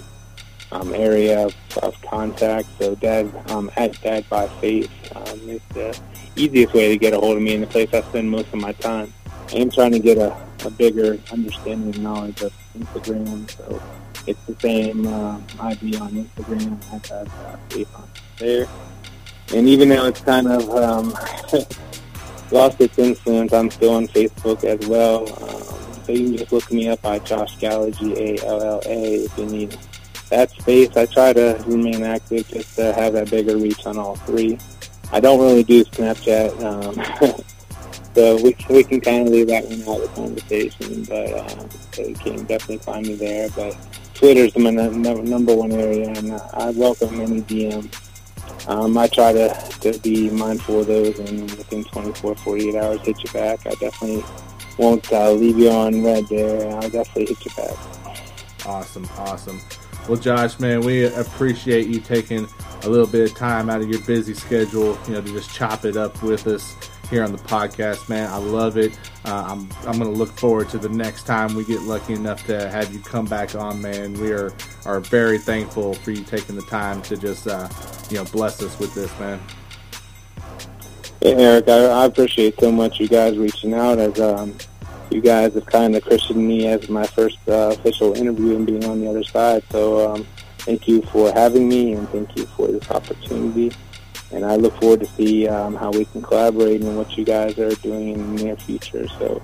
[0.73, 1.55] um, area of,
[1.85, 2.67] of contact.
[2.81, 5.97] So Dad, um, at Dad by Faith um, is the
[6.35, 8.61] easiest way to get a hold of me and the place I spend most of
[8.61, 9.15] my time.
[9.53, 13.49] I am trying to get a, a bigger understanding and knowledge of Instagram.
[13.49, 13.81] So
[14.27, 18.09] it's the same uh, ID on Instagram at Dad by Faith on
[18.39, 18.67] there.
[19.55, 21.15] And even though it's kind of um,
[22.53, 23.53] lost its influence.
[23.53, 25.29] I'm still on Facebook as well.
[25.43, 29.77] Um, so you can just look me up by Josh Galla, G-A-L-L-A, if you need
[30.31, 30.97] that space.
[30.97, 34.59] I try to remain active just to have that bigger reach on all three.
[35.13, 36.95] I don't really do Snapchat, um,
[38.15, 41.69] so we, we can kind of leave that one out of the conversation, but um,
[41.99, 43.49] you can definitely find me there.
[43.51, 43.77] But
[44.15, 48.08] Twitter's my number one area, and I welcome any DM
[48.67, 49.49] um, I try to,
[49.81, 53.67] to be mindful of those and within 24, 48 hours hit you back.
[53.67, 54.25] I definitely
[54.77, 56.71] won't uh, leave you on red there.
[56.75, 58.67] I'll definitely hit you back.
[58.67, 59.61] Awesome, awesome.
[60.09, 62.49] Well, Josh, man, we appreciate you taking
[62.83, 65.85] a little bit of time out of your busy schedule, you know, to just chop
[65.85, 66.77] it up with us
[67.09, 68.31] here on the podcast, man.
[68.31, 68.99] I love it.
[69.25, 72.69] Uh, I'm I'm gonna look forward to the next time we get lucky enough to
[72.69, 74.15] have you come back on, man.
[74.15, 74.53] We are
[74.85, 77.69] are very thankful for you taking the time to just uh,
[78.11, 79.41] you know bless us with this, man.
[81.21, 84.57] Yeah, Eric, I, I appreciate so much you guys reaching out as um,
[85.11, 88.85] you guys have kind of christened me as my first uh, official interview and being
[88.85, 89.65] on the other side.
[89.73, 90.27] So um,
[90.59, 93.73] thank you for having me and thank you for this opportunity
[94.33, 97.59] and I look forward to see um, how we can collaborate and what you guys
[97.59, 99.09] are doing in the near future.
[99.19, 99.43] So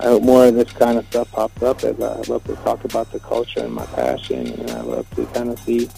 [0.00, 2.84] I hope more of this kind of stuff pops up as I love to talk
[2.84, 5.88] about the culture and my passion, and I love to kind of see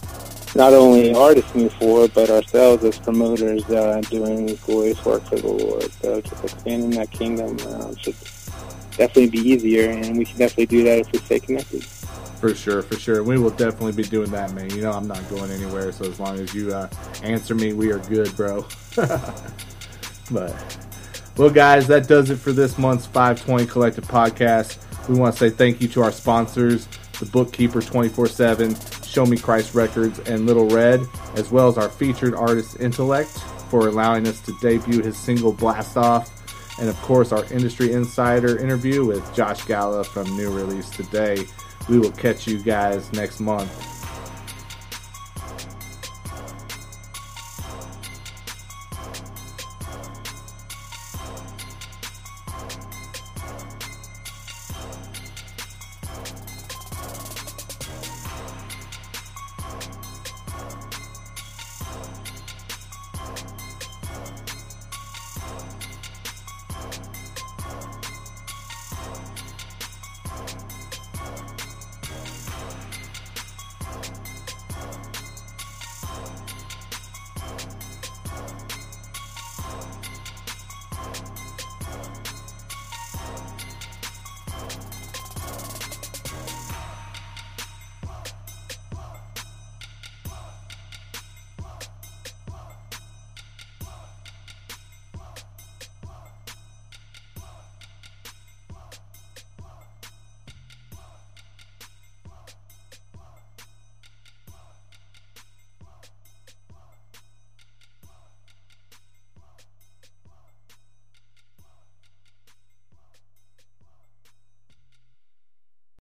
[0.54, 5.48] not only artists move forward, but ourselves as promoters uh, doing glorious work for the
[5.48, 5.90] Lord.
[6.00, 8.16] So just expanding that kingdom uh, should
[8.96, 11.86] definitely be easier, and we can definitely do that if we stay connected.
[12.36, 13.22] For sure, for sure.
[13.22, 14.70] We will definitely be doing that, man.
[14.70, 16.88] You know, I'm not going anywhere, so as long as you uh,
[17.22, 18.66] answer me, we are good, bro.
[20.30, 20.78] but,
[21.36, 24.78] well, guys, that does it for this month's 520 Collective Podcast.
[25.08, 26.86] We want to say thank you to our sponsors,
[27.20, 31.00] The Bookkeeper 24 7, Show Me Christ Records, and Little Red,
[31.36, 33.30] as well as our featured artist Intellect
[33.70, 36.30] for allowing us to debut his single Blast Off,
[36.78, 41.46] and of course, our industry insider interview with Josh Galla from New Release Today.
[41.88, 43.95] We will catch you guys next month.